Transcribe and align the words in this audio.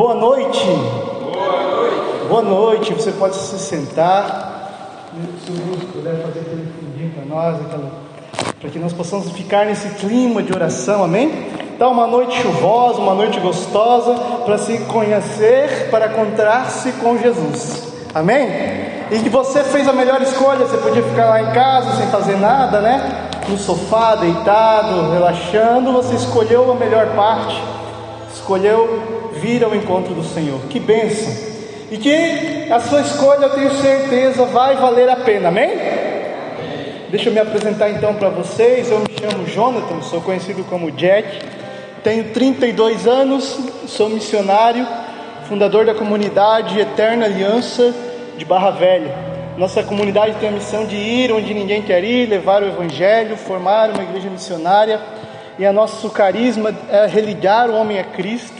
Boa 0.00 0.14
noite. 0.14 0.64
Boa 0.64 1.62
noite. 1.62 2.26
Boa 2.26 2.42
noite. 2.42 2.94
Você 2.94 3.12
pode 3.12 3.36
se 3.36 3.58
sentar. 3.58 5.10
Se 5.44 5.52
o 5.52 5.54
Lúcio 5.54 5.88
puder 5.88 6.22
fazer 6.22 6.40
aquele 6.40 6.72
fundinho 6.80 7.10
para 7.10 7.24
nós, 7.26 7.58
para 8.58 8.70
que 8.70 8.78
nós 8.78 8.94
possamos 8.94 9.30
ficar 9.32 9.66
nesse 9.66 9.90
clima 9.96 10.42
de 10.42 10.54
oração, 10.54 11.04
amém? 11.04 11.50
Então, 11.74 11.92
uma 11.92 12.06
noite 12.06 12.40
chuvosa, 12.40 12.98
uma 12.98 13.12
noite 13.12 13.38
gostosa, 13.40 14.14
para 14.46 14.56
se 14.56 14.78
conhecer, 14.84 15.90
para 15.90 16.06
encontrar-se 16.06 16.92
com 16.92 17.18
Jesus, 17.18 17.92
amém? 18.14 18.48
E 19.10 19.18
que 19.22 19.28
você 19.28 19.62
fez 19.64 19.86
a 19.86 19.92
melhor 19.92 20.22
escolha, 20.22 20.64
você 20.64 20.78
podia 20.78 21.02
ficar 21.02 21.26
lá 21.26 21.42
em 21.42 21.52
casa 21.52 21.98
sem 21.98 22.06
fazer 22.06 22.38
nada, 22.38 22.80
né? 22.80 23.28
No 23.46 23.58
sofá, 23.58 24.14
deitado, 24.14 25.12
relaxando, 25.12 25.92
você 25.92 26.14
escolheu 26.14 26.72
a 26.72 26.74
melhor 26.74 27.08
parte, 27.14 27.62
escolheu 28.32 29.20
vir 29.40 29.64
ao 29.64 29.74
encontro 29.74 30.14
do 30.14 30.22
Senhor. 30.22 30.60
Que 30.68 30.78
bênção! 30.78 31.50
E 31.90 31.96
que 31.96 32.70
a 32.70 32.78
sua 32.78 33.00
escolha, 33.00 33.46
eu 33.46 33.50
tenho 33.50 33.74
certeza, 33.74 34.44
vai 34.44 34.76
valer 34.76 35.08
a 35.08 35.16
pena, 35.16 35.48
amém? 35.48 35.70
Deixa 37.08 37.28
eu 37.28 37.32
me 37.32 37.40
apresentar 37.40 37.90
então 37.90 38.14
para 38.14 38.28
vocês. 38.28 38.90
Eu 38.90 39.00
me 39.00 39.06
chamo 39.18 39.46
Jonathan, 39.46 40.00
sou 40.02 40.20
conhecido 40.20 40.62
como 40.64 40.92
Jack, 40.92 41.40
tenho 42.04 42.32
32 42.32 43.08
anos, 43.08 43.58
sou 43.88 44.08
missionário, 44.08 44.86
fundador 45.48 45.84
da 45.84 45.94
comunidade 45.94 46.78
Eterna 46.78 47.24
Aliança 47.24 47.92
de 48.38 48.44
Barra 48.44 48.70
Velha. 48.70 49.12
Nossa 49.58 49.82
comunidade 49.82 50.36
tem 50.38 50.48
a 50.48 50.52
missão 50.52 50.86
de 50.86 50.94
ir 50.94 51.32
onde 51.32 51.52
ninguém 51.52 51.82
quer 51.82 52.04
ir, 52.04 52.28
levar 52.28 52.62
o 52.62 52.68
Evangelho, 52.68 53.36
formar 53.36 53.90
uma 53.90 54.02
igreja 54.02 54.30
missionária. 54.30 55.00
E 55.58 55.66
a 55.66 55.72
nosso 55.72 56.08
carisma 56.08 56.72
é 56.88 57.06
religar 57.06 57.68
o 57.68 57.74
homem 57.74 57.98
a 57.98 58.04
Cristo 58.04 58.59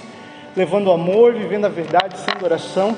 levando 0.56 0.90
amor, 0.90 1.34
vivendo 1.34 1.66
a 1.66 1.68
verdade, 1.68 2.18
sendo 2.18 2.44
oração. 2.44 2.96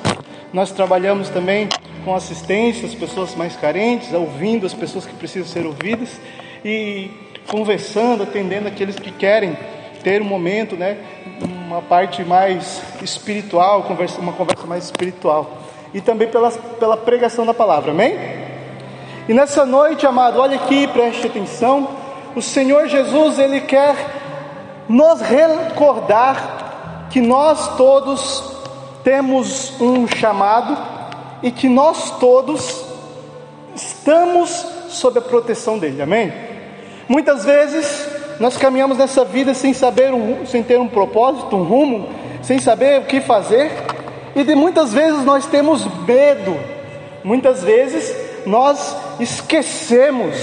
Nós 0.52 0.70
trabalhamos 0.70 1.28
também 1.28 1.68
com 2.04 2.14
assistência 2.14 2.86
às 2.86 2.94
pessoas 2.94 3.34
mais 3.34 3.56
carentes, 3.56 4.12
ouvindo 4.12 4.66
as 4.66 4.74
pessoas 4.74 5.06
que 5.06 5.14
precisam 5.14 5.48
ser 5.48 5.66
ouvidas 5.66 6.20
e 6.64 7.10
conversando, 7.48 8.22
atendendo 8.22 8.68
aqueles 8.68 8.98
que 8.98 9.10
querem 9.10 9.56
ter 10.02 10.20
um 10.20 10.24
momento, 10.24 10.76
né, 10.76 10.98
uma 11.40 11.80
parte 11.80 12.24
mais 12.24 12.82
espiritual, 13.00 13.86
uma 14.18 14.32
conversa 14.32 14.66
mais 14.66 14.84
espiritual. 14.84 15.58
E 15.94 16.00
também 16.00 16.28
pela, 16.28 16.50
pela 16.50 16.96
pregação 16.96 17.46
da 17.46 17.54
palavra, 17.54 17.92
amém? 17.92 18.16
E 19.28 19.34
nessa 19.34 19.64
noite, 19.64 20.06
amado, 20.06 20.40
olha 20.40 20.56
aqui, 20.56 20.86
preste 20.88 21.26
atenção. 21.26 21.88
O 22.34 22.42
Senhor 22.42 22.88
Jesus, 22.88 23.38
Ele 23.38 23.60
quer 23.60 23.94
nos 24.88 25.20
recordar 25.20 26.61
que 27.12 27.20
nós 27.20 27.76
todos 27.76 28.42
temos 29.04 29.78
um 29.78 30.08
chamado 30.08 30.78
e 31.42 31.50
que 31.50 31.68
nós 31.68 32.18
todos 32.18 32.86
estamos 33.74 34.66
sob 34.88 35.18
a 35.18 35.22
proteção 35.22 35.78
dele, 35.78 36.00
amém? 36.00 36.32
Muitas 37.06 37.44
vezes 37.44 38.08
nós 38.40 38.56
caminhamos 38.56 38.96
nessa 38.96 39.26
vida 39.26 39.52
sem 39.52 39.74
saber, 39.74 40.14
um, 40.14 40.46
sem 40.46 40.62
ter 40.62 40.80
um 40.80 40.88
propósito, 40.88 41.54
um 41.54 41.64
rumo, 41.64 42.08
sem 42.42 42.58
saber 42.58 43.00
o 43.00 43.04
que 43.04 43.20
fazer, 43.20 43.70
e 44.34 44.42
de 44.42 44.54
muitas 44.54 44.94
vezes 44.94 45.22
nós 45.22 45.44
temos 45.44 45.86
medo, 46.06 46.56
muitas 47.22 47.62
vezes 47.62 48.16
nós 48.46 48.96
esquecemos 49.20 50.34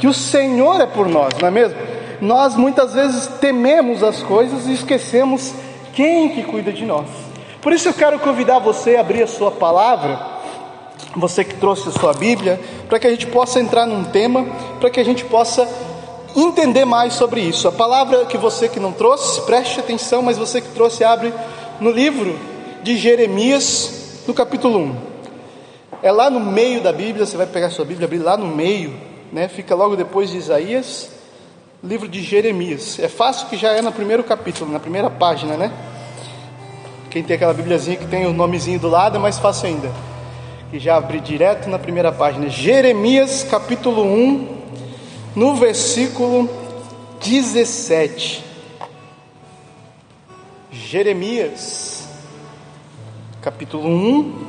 que 0.00 0.08
o 0.08 0.14
Senhor 0.14 0.80
é 0.80 0.86
por 0.86 1.08
nós, 1.08 1.34
não 1.40 1.46
é 1.46 1.50
mesmo? 1.52 1.78
Nós 2.20 2.56
muitas 2.56 2.94
vezes 2.94 3.28
tememos 3.40 4.02
as 4.02 4.20
coisas 4.24 4.66
e 4.66 4.72
esquecemos 4.72 5.54
quem 5.94 6.30
que 6.30 6.42
cuida 6.42 6.72
de 6.72 6.84
nós? 6.84 7.06
Por 7.60 7.72
isso 7.72 7.88
eu 7.88 7.94
quero 7.94 8.18
convidar 8.18 8.58
você 8.58 8.96
a 8.96 9.00
abrir 9.00 9.22
a 9.22 9.26
sua 9.26 9.50
palavra, 9.50 10.18
você 11.16 11.44
que 11.44 11.54
trouxe 11.54 11.88
a 11.88 11.92
sua 11.92 12.12
Bíblia, 12.12 12.60
para 12.88 12.98
que 12.98 13.06
a 13.06 13.10
gente 13.10 13.26
possa 13.26 13.60
entrar 13.60 13.86
num 13.86 14.04
tema, 14.04 14.46
para 14.78 14.88
que 14.88 15.00
a 15.00 15.04
gente 15.04 15.24
possa 15.24 15.68
entender 16.34 16.84
mais 16.84 17.12
sobre 17.14 17.40
isso. 17.40 17.68
A 17.68 17.72
palavra 17.72 18.24
que 18.24 18.38
você 18.38 18.68
que 18.68 18.80
não 18.80 18.92
trouxe, 18.92 19.42
preste 19.42 19.80
atenção, 19.80 20.22
mas 20.22 20.38
você 20.38 20.60
que 20.60 20.68
trouxe, 20.68 21.04
abre 21.04 21.34
no 21.80 21.90
livro 21.90 22.38
de 22.82 22.96
Jeremias, 22.96 24.22
no 24.26 24.32
capítulo 24.32 24.78
1. 24.78 24.96
É 26.02 26.10
lá 26.10 26.30
no 26.30 26.40
meio 26.40 26.80
da 26.80 26.92
Bíblia, 26.92 27.26
você 27.26 27.36
vai 27.36 27.46
pegar 27.46 27.70
sua 27.70 27.84
Bíblia, 27.84 28.06
abrir 28.06 28.18
lá 28.18 28.36
no 28.36 28.46
meio, 28.46 28.94
né? 29.32 29.48
Fica 29.48 29.74
logo 29.74 29.96
depois 29.96 30.30
de 30.30 30.38
Isaías 30.38 31.19
livro 31.82 32.06
de 32.06 32.22
Jeremias. 32.22 32.98
É 32.98 33.08
fácil 33.08 33.48
que 33.48 33.56
já 33.56 33.72
é 33.72 33.80
no 33.80 33.90
primeiro 33.90 34.22
capítulo, 34.22 34.70
na 34.70 34.78
primeira 34.78 35.08
página, 35.08 35.56
né? 35.56 35.72
Quem 37.10 37.22
tem 37.22 37.36
aquela 37.36 37.54
bibliazinha 37.54 37.96
que 37.96 38.06
tem 38.06 38.26
o 38.26 38.32
nomezinho 38.32 38.78
do 38.78 38.88
lado 38.88 39.16
é 39.16 39.18
mais 39.18 39.38
fácil 39.38 39.68
ainda. 39.68 39.90
E 40.72 40.78
já 40.78 40.96
abri 40.96 41.20
direto 41.20 41.68
na 41.68 41.78
primeira 41.78 42.12
página. 42.12 42.48
Jeremias 42.48 43.42
capítulo 43.42 44.04
1, 44.04 44.58
no 45.34 45.56
versículo 45.56 46.48
17. 47.24 48.44
Jeremias 50.70 52.08
capítulo 53.40 53.88
1, 53.88 54.46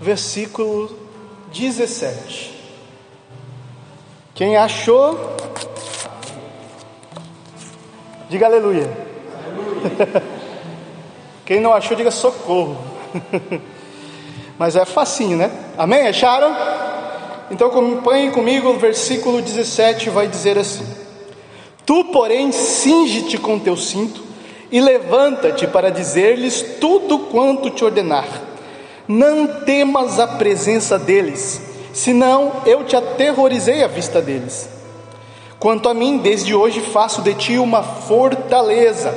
versículo 0.00 0.96
17. 1.52 2.53
Quem 4.34 4.56
achou, 4.56 5.16
diga 8.28 8.46
aleluia. 8.46 8.90
aleluia. 9.46 10.22
Quem 11.46 11.60
não 11.60 11.72
achou, 11.72 11.96
diga 11.96 12.10
socorro. 12.10 12.76
Mas 14.58 14.74
é 14.74 14.84
facinho, 14.84 15.36
né? 15.36 15.52
Amém? 15.78 16.08
Acharam? 16.08 16.52
Então 17.48 17.68
acompanhem 17.68 18.32
comigo 18.32 18.70
o 18.70 18.78
versículo 18.78 19.40
17 19.40 20.10
vai 20.10 20.26
dizer 20.26 20.58
assim: 20.58 20.84
Tu, 21.86 22.04
porém, 22.06 22.50
cinge-te 22.50 23.38
com 23.38 23.56
teu 23.60 23.76
cinto 23.76 24.20
e 24.68 24.80
levanta-te 24.80 25.68
para 25.68 25.92
dizer-lhes 25.92 26.78
tudo 26.80 27.20
quanto 27.30 27.70
te 27.70 27.84
ordenar. 27.84 28.26
Não 29.06 29.46
temas 29.46 30.18
a 30.18 30.26
presença 30.26 30.98
deles 30.98 31.73
senão 31.94 32.52
eu 32.66 32.84
te 32.84 32.96
aterrorizei 32.96 33.82
à 33.82 33.86
vista 33.86 34.20
deles. 34.20 34.68
Quanto 35.58 35.88
a 35.88 35.94
mim, 35.94 36.18
desde 36.18 36.54
hoje 36.54 36.80
faço 36.80 37.22
de 37.22 37.32
ti 37.34 37.56
uma 37.56 37.82
fortaleza, 37.82 39.14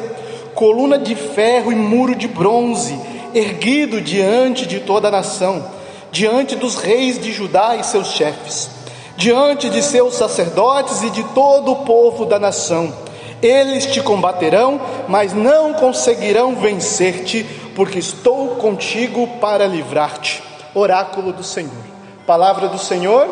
coluna 0.53 0.97
de 0.97 1.13
ferro 1.15 1.71
e 1.71 1.75
muro 1.75 2.15
de 2.15 2.27
bronze, 2.27 2.97
erguido 3.33 3.99
diante 3.99 4.65
de 4.65 4.79
toda 4.79 5.09
a 5.09 5.11
nação, 5.11 5.65
diante 6.11 6.55
dos 6.55 6.75
reis 6.75 7.19
de 7.19 7.33
Judá 7.33 7.75
e 7.75 7.83
seus 7.83 8.11
chefes, 8.11 8.69
diante 9.17 9.69
de 9.69 9.81
seus 9.81 10.13
sacerdotes 10.13 11.01
e 11.01 11.09
de 11.09 11.23
todo 11.33 11.71
o 11.71 11.77
povo 11.77 12.25
da 12.25 12.39
nação. 12.39 12.93
Eles 13.41 13.85
te 13.87 14.01
combaterão, 14.01 14.79
mas 15.07 15.33
não 15.33 15.73
conseguirão 15.73 16.55
vencer-te, 16.55 17.43
porque 17.75 17.99
estou 17.99 18.55
contigo 18.55 19.27
para 19.39 19.67
livrar-te. 19.67 20.41
Oráculo 20.73 21.33
do 21.33 21.43
Senhor. 21.43 21.96
Palavra 22.27 22.67
do 22.67 22.77
Senhor, 22.77 23.25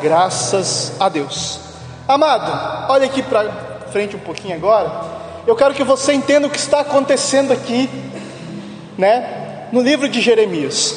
graças 0.00 0.94
a 0.98 1.10
Deus. 1.10 1.60
Amado, 2.08 2.90
olha 2.90 3.04
aqui 3.04 3.22
para 3.22 3.44
frente 3.92 4.16
um 4.16 4.20
pouquinho 4.20 4.56
agora. 4.56 4.90
Eu 5.46 5.54
quero 5.54 5.74
que 5.74 5.84
você 5.84 6.14
entenda 6.14 6.46
o 6.46 6.50
que 6.50 6.56
está 6.56 6.80
acontecendo 6.80 7.52
aqui, 7.52 7.90
né, 8.96 9.68
no 9.70 9.82
livro 9.82 10.08
de 10.08 10.22
Jeremias. 10.22 10.96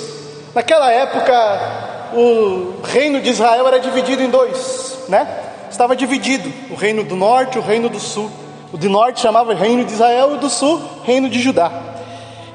Naquela 0.55 0.89
época, 0.89 2.13
o 2.13 2.75
reino 2.85 3.19
de 3.19 3.31
Israel 3.31 3.67
era 3.67 3.81
dividido 3.81 4.23
em 4.23 4.29
dois, 4.29 4.99
né? 5.09 5.27
Estava 5.69 5.93
dividido, 5.93 6.49
o 6.71 6.75
reino 6.75 7.03
do 7.03 7.17
norte 7.17 7.59
o 7.59 7.61
reino 7.61 7.89
do 7.89 7.99
sul. 7.99 8.31
O 8.71 8.77
de 8.77 8.87
norte 8.87 9.19
chamava 9.19 9.53
reino 9.53 9.83
de 9.83 9.91
Israel 9.91 10.31
e 10.31 10.33
o 10.35 10.37
do 10.37 10.49
sul, 10.49 10.81
reino 11.03 11.27
de 11.27 11.41
Judá. 11.41 11.69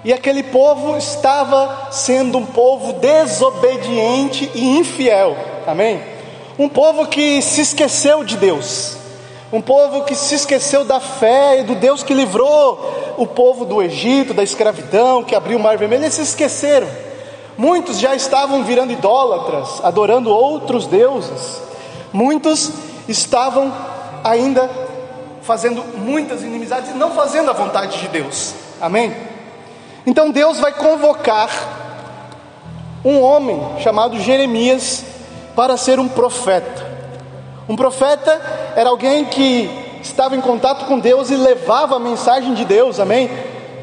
E 0.02 0.12
aquele 0.12 0.43
povo 0.43 0.97
estava 0.97 1.88
sendo 1.91 2.38
um 2.38 2.47
povo 2.47 2.94
desobediente 2.94 4.50
e 4.55 4.79
infiel. 4.79 5.37
Amém? 5.67 6.02
Um 6.58 6.69
povo 6.69 7.06
que 7.06 7.43
se 7.43 7.61
esqueceu 7.61 8.25
de 8.25 8.37
Deus. 8.37 8.97
Um 9.52 9.61
povo 9.61 10.05
que 10.05 10.14
se 10.14 10.35
esqueceu 10.37 10.85
da 10.85 11.00
fé 11.00 11.61
e 11.61 11.64
do 11.64 11.75
Deus 11.75 12.02
que 12.02 12.14
livrou 12.14 13.14
o 13.19 13.26
povo 13.26 13.64
do 13.64 13.82
Egito, 13.82 14.32
da 14.32 14.43
escravidão, 14.43 15.23
que 15.23 15.35
abriu 15.35 15.58
o 15.58 15.61
mar 15.61 15.76
vermelho. 15.76 16.05
Eles 16.05 16.14
se 16.14 16.23
esqueceram. 16.23 16.88
Muitos 17.58 17.99
já 17.99 18.14
estavam 18.14 18.64
virando 18.64 18.93
idólatras, 18.93 19.85
adorando 19.85 20.31
outros 20.31 20.87
deuses. 20.87 21.61
Muitos 22.12 22.70
estavam 23.06 23.70
ainda 24.25 24.70
fazendo 25.43 25.85
muitas 25.99 26.43
inimizades 26.43 26.91
e 26.91 26.94
não 26.94 27.11
fazendo 27.11 27.50
a 27.50 27.55
vontade 27.55 27.99
de 27.99 28.08
Deus. 28.08 28.55
Amém? 28.81 29.14
Então 30.06 30.31
Deus 30.31 30.58
vai 30.58 30.73
convocar 30.73 31.50
um 33.05 33.20
homem 33.20 33.61
chamado 33.81 34.19
Jeremias 34.19 35.05
para 35.55 35.76
ser 35.76 35.99
um 35.99 36.08
profeta. 36.08 36.88
Um 37.69 37.76
profeta 37.76 38.73
era 38.76 38.88
alguém 38.88 39.25
que 39.25 39.70
estava 40.02 40.35
em 40.35 40.41
contato 40.41 40.87
com 40.87 40.99
Deus 40.99 41.31
e 41.31 41.37
levava 41.37 41.97
a 41.97 42.00
mensagem 42.00 42.55
de 42.55 42.64
Deus, 42.64 42.99
amém? 42.99 43.31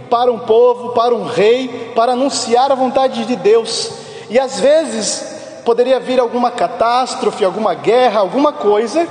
para 0.09 0.31
um 0.31 0.39
povo, 0.39 0.89
para 0.89 1.13
um 1.13 1.25
rei, 1.25 1.91
para 1.95 2.13
anunciar 2.13 2.71
a 2.71 2.75
vontade 2.75 3.25
de 3.25 3.35
Deus. 3.35 3.91
E 4.29 4.39
às 4.39 4.59
vezes 4.59 5.35
poderia 5.63 5.99
vir 5.99 6.19
alguma 6.19 6.49
catástrofe, 6.49 7.43
alguma 7.43 7.73
guerra, 7.73 8.21
alguma 8.21 8.53
coisa, 8.53 9.07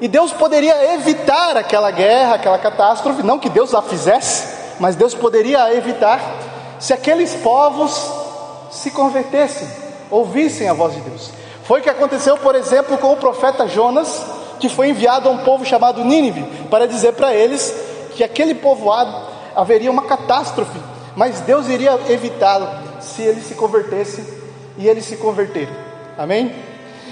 e 0.00 0.08
Deus 0.08 0.32
poderia 0.32 0.94
evitar 0.94 1.56
aquela 1.56 1.90
guerra, 1.90 2.34
aquela 2.34 2.58
catástrofe, 2.58 3.22
não 3.22 3.38
que 3.38 3.48
Deus 3.48 3.74
a 3.74 3.82
fizesse, 3.82 4.56
mas 4.80 4.96
Deus 4.96 5.14
poderia 5.14 5.74
evitar 5.74 6.20
se 6.78 6.92
aqueles 6.92 7.34
povos 7.34 8.10
se 8.70 8.90
convertessem, 8.90 9.68
ouvissem 10.10 10.68
a 10.68 10.72
voz 10.72 10.94
de 10.94 11.00
Deus. 11.00 11.30
Foi 11.64 11.80
o 11.80 11.82
que 11.82 11.90
aconteceu, 11.90 12.36
por 12.38 12.54
exemplo, 12.54 12.96
com 12.98 13.12
o 13.12 13.16
profeta 13.16 13.68
Jonas, 13.68 14.24
que 14.58 14.68
foi 14.68 14.88
enviado 14.88 15.28
a 15.28 15.32
um 15.32 15.38
povo 15.38 15.64
chamado 15.64 16.04
Nínive, 16.04 16.42
para 16.70 16.86
dizer 16.86 17.12
para 17.12 17.34
eles 17.34 17.74
que 18.14 18.24
aquele 18.24 18.54
povoado 18.54 19.14
haveria 19.54 19.90
uma 19.90 20.02
catástrofe, 20.02 20.78
mas 21.14 21.40
Deus 21.40 21.68
iria 21.68 21.98
evitá-lo 22.08 22.68
se 23.00 23.22
eles 23.22 23.44
se 23.44 23.54
convertessem 23.54 24.24
e 24.76 24.88
eles 24.88 25.04
se 25.04 25.16
converteram. 25.16 25.72
Amém? 26.16 26.54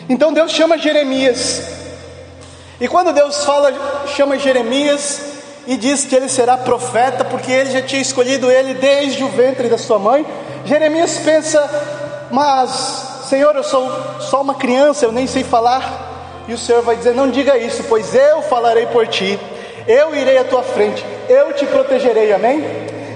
Então 0.09 0.33
Deus 0.33 0.53
chama 0.53 0.79
Jeremias. 0.79 1.63
E 2.81 2.87
quando 2.89 3.13
Deus 3.13 3.45
fala, 3.45 3.73
chama 4.09 4.39
Jeremias 4.39 5.36
e 5.67 5.77
diz 5.77 6.05
que 6.05 6.15
ele 6.15 6.29
será 6.29 6.57
profeta, 6.57 7.25
porque 7.25 7.51
ele 7.51 7.71
já 7.71 7.83
tinha 7.83 8.01
escolhido 8.01 8.51
ele 8.51 8.75
desde 8.75 9.25
o 9.25 9.29
ventre 9.29 9.69
da 9.69 9.77
sua 9.77 9.99
mãe, 9.99 10.25
Jeremias 10.65 11.19
pensa: 11.19 12.29
Mas, 12.31 13.25
Senhor, 13.29 13.55
eu 13.57 13.63
sou 13.63 13.91
só 14.21 14.43
uma 14.43 14.55
criança, 14.55 15.05
eu 15.05 15.13
nem 15.13 15.27
sei 15.27 15.45
falar. 15.45 16.45
E 16.49 16.53
o 16.53 16.59
Senhor 16.59 16.83
vai 16.83 16.97
dizer: 16.97 17.15
Não 17.15 17.31
diga 17.31 17.57
isso, 17.57 17.85
pois 17.89 18.15
eu 18.15 18.43
falarei 18.43 18.87
por 18.87 19.07
ti, 19.07 19.39
eu 19.87 20.15
irei 20.15 20.39
à 20.39 20.45
tua 20.45 20.63
frente, 20.63 21.05
eu 21.29 21.53
te 21.53 21.67
protegerei, 21.67 22.33
amém? 22.33 22.65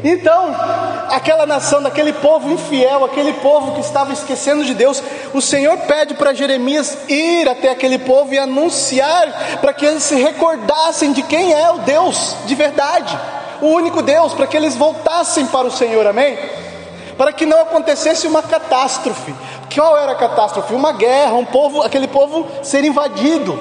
Então, 0.03 0.55
aquela 1.11 1.45
nação, 1.45 1.83
daquele 1.83 2.13
povo 2.13 2.51
infiel, 2.51 3.05
aquele 3.05 3.33
povo 3.35 3.73
que 3.75 3.81
estava 3.81 4.13
esquecendo 4.13 4.65
de 4.65 4.75
Deus, 4.75 5.03
o 5.35 5.41
Senhor 5.41 5.77
pede 5.79 6.15
para 6.15 6.33
Jeremias 6.33 6.97
ir 7.09 7.49
até 7.49 7.71
aquele 7.71 7.99
povo 7.99 8.33
e 8.33 8.39
anunciar 8.39 9.59
para 9.61 9.73
que 9.73 9.85
eles 9.85 10.03
se 10.03 10.15
recordassem 10.15 11.13
de 11.13 11.23
quem 11.23 11.53
é 11.53 11.71
o 11.71 11.79
Deus 11.79 12.37
de 12.47 12.55
verdade, 12.55 13.19
o 13.61 13.67
único 13.67 14.03
Deus, 14.03 14.33
para 14.33 14.47
que 14.47 14.57
eles 14.57 14.77
voltassem 14.77 15.47
para 15.47 15.67
o 15.67 15.71
Senhor, 15.71 16.07
amém? 16.07 16.39
Para 17.17 17.33
que 17.33 17.45
não 17.45 17.61
acontecesse 17.61 18.27
uma 18.27 18.43
catástrofe. 18.43 19.35
Qual 19.75 19.97
era 19.99 20.13
a 20.13 20.17
catástrofe? 20.17 20.73
Uma 20.73 20.93
guerra, 20.93 21.35
um 21.35 21.45
povo, 21.45 21.83
aquele 21.83 22.09
povo 22.09 22.47
ser 22.63 22.85
invadido. 22.85 23.61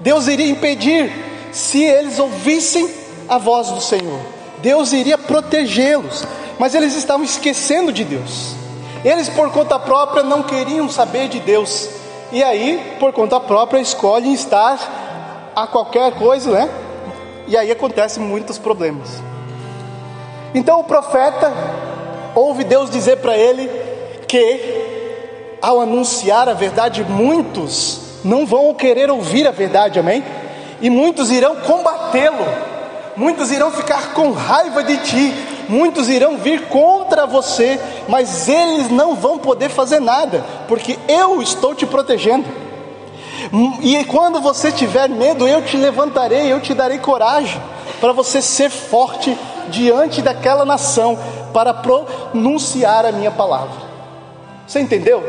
Deus 0.00 0.26
iria 0.26 0.50
impedir 0.50 1.12
se 1.52 1.84
eles 1.84 2.18
ouvissem 2.18 2.90
a 3.28 3.36
voz 3.36 3.68
do 3.68 3.80
Senhor. 3.80 4.20
Deus 4.58 4.92
iria 4.92 5.18
protegê-los, 5.18 6.24
mas 6.60 6.74
eles 6.74 6.94
estavam 6.94 7.24
esquecendo 7.24 7.90
de 7.90 8.04
Deus. 8.04 8.54
Eles, 9.02 9.30
por 9.30 9.50
conta 9.50 9.78
própria, 9.78 10.22
não 10.22 10.42
queriam 10.42 10.90
saber 10.90 11.26
de 11.26 11.40
Deus, 11.40 11.88
e 12.30 12.44
aí, 12.44 12.96
por 13.00 13.14
conta 13.14 13.40
própria, 13.40 13.80
escolhem 13.80 14.34
estar 14.34 15.52
a 15.56 15.66
qualquer 15.66 16.12
coisa, 16.16 16.50
né? 16.50 16.68
E 17.48 17.56
aí 17.56 17.70
acontecem 17.70 18.22
muitos 18.22 18.58
problemas. 18.58 19.08
Então 20.54 20.80
o 20.80 20.84
profeta 20.84 21.50
ouve 22.34 22.62
Deus 22.62 22.90
dizer 22.90 23.16
para 23.16 23.34
ele 23.38 23.66
que, 24.28 25.56
ao 25.62 25.80
anunciar 25.80 26.46
a 26.46 26.52
verdade, 26.52 27.02
muitos 27.04 28.02
não 28.22 28.44
vão 28.44 28.74
querer 28.74 29.10
ouvir 29.10 29.48
a 29.48 29.50
verdade, 29.50 29.98
amém? 29.98 30.22
E 30.82 30.90
muitos 30.90 31.30
irão 31.30 31.56
combatê-lo 31.56 32.70
muitos 33.20 33.50
irão 33.50 33.70
ficar 33.70 34.14
com 34.14 34.32
raiva 34.32 34.82
de 34.82 34.96
ti, 34.98 35.34
muitos 35.70 36.08
irão 36.08 36.36
vir 36.36 36.68
contra 36.68 37.26
você, 37.26 37.80
mas 38.08 38.48
eles 38.48 38.90
não 38.90 39.14
vão 39.14 39.38
poder 39.38 39.68
fazer 39.68 40.00
nada, 40.00 40.44
porque 40.68 40.98
eu 41.08 41.40
estou 41.40 41.74
te 41.74 41.86
protegendo. 41.86 42.44
E 43.80 44.04
quando 44.04 44.40
você 44.40 44.70
tiver 44.70 45.08
medo, 45.08 45.48
eu 45.48 45.62
te 45.62 45.76
levantarei, 45.76 46.52
eu 46.52 46.60
te 46.60 46.74
darei 46.74 46.98
coragem 46.98 47.60
para 48.00 48.12
você 48.12 48.42
ser 48.42 48.70
forte 48.70 49.36
diante 49.68 50.20
daquela 50.20 50.64
nação 50.64 51.18
para 51.52 51.72
pronunciar 51.72 53.06
a 53.06 53.12
minha 53.12 53.30
palavra. 53.30 53.88
Você 54.66 54.80
entendeu? 54.80 55.22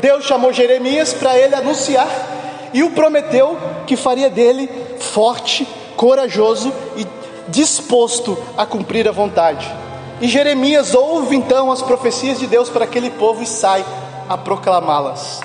Deus 0.00 0.24
chamou 0.24 0.52
Jeremias 0.52 1.14
para 1.14 1.38
ele 1.38 1.54
anunciar 1.54 2.08
e 2.74 2.82
o 2.82 2.90
prometeu 2.90 3.56
que 3.86 3.96
faria 3.96 4.28
dele 4.28 4.68
forte, 4.98 5.66
corajoso 5.96 6.72
e 6.96 7.06
disposto 7.48 8.36
a 8.56 8.64
cumprir 8.64 9.08
a 9.08 9.12
vontade. 9.12 9.70
E 10.20 10.28
Jeremias 10.28 10.94
ouve 10.94 11.34
então 11.34 11.70
as 11.70 11.82
profecias 11.82 12.38
de 12.38 12.46
Deus 12.46 12.68
para 12.68 12.84
aquele 12.84 13.10
povo 13.10 13.42
e 13.42 13.46
sai 13.46 13.84
a 14.28 14.38
proclamá-las. 14.38 15.40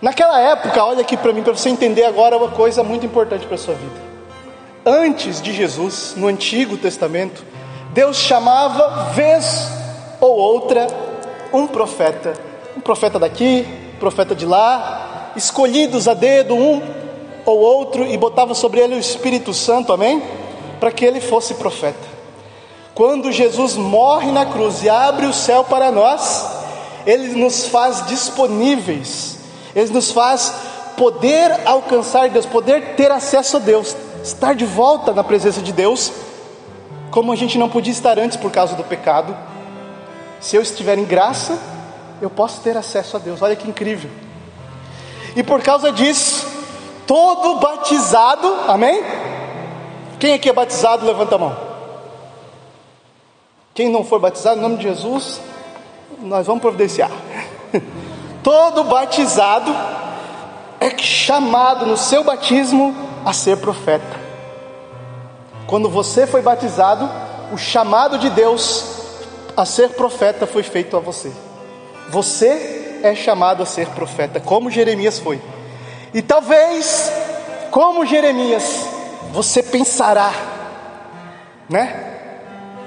Naquela 0.00 0.40
época, 0.40 0.82
olha 0.82 1.02
aqui 1.02 1.14
para 1.16 1.32
mim, 1.32 1.42
para 1.42 1.52
você 1.52 1.68
entender 1.68 2.04
agora 2.04 2.36
uma 2.36 2.48
coisa 2.48 2.82
muito 2.82 3.04
importante 3.04 3.44
para 3.44 3.56
a 3.56 3.58
sua 3.58 3.74
vida. 3.74 4.00
Antes 4.84 5.42
de 5.42 5.52
Jesus, 5.52 6.14
no 6.16 6.26
Antigo 6.26 6.78
Testamento, 6.78 7.44
Deus 7.92 8.16
chamava, 8.16 9.10
vez 9.12 9.70
ou 10.18 10.34
outra, 10.34 10.86
um 11.52 11.66
profeta. 11.66 12.32
Um 12.74 12.80
profeta 12.80 13.18
daqui, 13.18 13.66
um 13.94 13.98
profeta 13.98 14.34
de 14.34 14.46
lá, 14.46 15.32
escolhidos 15.36 16.08
a 16.08 16.14
dedo, 16.14 16.54
um 16.54 16.80
ou 17.44 17.58
outro, 17.58 18.06
e 18.06 18.16
botava 18.16 18.54
sobre 18.54 18.80
ele 18.80 18.94
o 18.94 18.98
Espírito 18.98 19.52
Santo, 19.52 19.92
amém? 19.92 20.39
Para 20.80 20.90
que 20.90 21.04
ele 21.04 21.20
fosse 21.20 21.54
profeta. 21.54 22.08
Quando 22.94 23.30
Jesus 23.30 23.76
morre 23.76 24.32
na 24.32 24.46
cruz 24.46 24.82
e 24.82 24.88
abre 24.88 25.26
o 25.26 25.32
céu 25.32 25.62
para 25.62 25.92
nós, 25.92 26.50
ele 27.06 27.40
nos 27.40 27.66
faz 27.66 28.06
disponíveis, 28.06 29.38
ele 29.76 29.92
nos 29.92 30.10
faz 30.10 30.52
poder 30.96 31.60
alcançar 31.64 32.28
Deus, 32.28 32.44
poder 32.44 32.94
ter 32.96 33.10
acesso 33.10 33.56
a 33.56 33.60
Deus, 33.60 33.96
estar 34.22 34.54
de 34.54 34.66
volta 34.66 35.12
na 35.12 35.22
presença 35.22 35.60
de 35.62 35.72
Deus, 35.72 36.12
como 37.10 37.32
a 37.32 37.36
gente 37.36 37.56
não 37.58 37.68
podia 37.68 37.92
estar 37.92 38.18
antes 38.18 38.36
por 38.36 38.50
causa 38.50 38.74
do 38.74 38.84
pecado. 38.84 39.36
Se 40.40 40.56
eu 40.56 40.62
estiver 40.62 40.98
em 40.98 41.04
graça, 41.04 41.58
eu 42.20 42.28
posso 42.28 42.60
ter 42.60 42.76
acesso 42.76 43.16
a 43.16 43.20
Deus. 43.20 43.40
Olha 43.40 43.56
que 43.56 43.68
incrível. 43.68 44.10
E 45.34 45.42
por 45.42 45.62
causa 45.62 45.92
disso, 45.92 46.46
todo 47.06 47.60
batizado, 47.60 48.46
amém? 48.68 49.02
Quem 50.20 50.34
aqui 50.34 50.50
é 50.50 50.52
batizado, 50.52 51.06
levanta 51.06 51.36
a 51.36 51.38
mão. 51.38 51.56
Quem 53.72 53.88
não 53.88 54.04
for 54.04 54.20
batizado, 54.20 54.58
em 54.58 54.62
nome 54.62 54.76
de 54.76 54.82
Jesus, 54.82 55.40
nós 56.18 56.46
vamos 56.46 56.60
providenciar. 56.60 57.10
Todo 58.44 58.84
batizado 58.84 59.74
é 60.78 60.96
chamado 60.98 61.86
no 61.86 61.96
seu 61.96 62.22
batismo 62.22 62.94
a 63.24 63.32
ser 63.32 63.56
profeta. 63.56 64.20
Quando 65.66 65.88
você 65.88 66.26
foi 66.26 66.42
batizado, 66.42 67.08
o 67.50 67.56
chamado 67.56 68.18
de 68.18 68.28
Deus 68.28 68.84
a 69.56 69.64
ser 69.64 69.88
profeta 69.90 70.46
foi 70.46 70.62
feito 70.62 70.98
a 70.98 71.00
você. 71.00 71.32
Você 72.10 73.00
é 73.02 73.14
chamado 73.14 73.62
a 73.62 73.66
ser 73.66 73.86
profeta, 73.88 74.38
como 74.38 74.70
Jeremias 74.70 75.18
foi. 75.18 75.40
E 76.12 76.20
talvez, 76.20 77.10
como 77.70 78.04
Jeremias, 78.04 78.89
você 79.32 79.62
pensará, 79.62 80.32
né? 81.68 82.06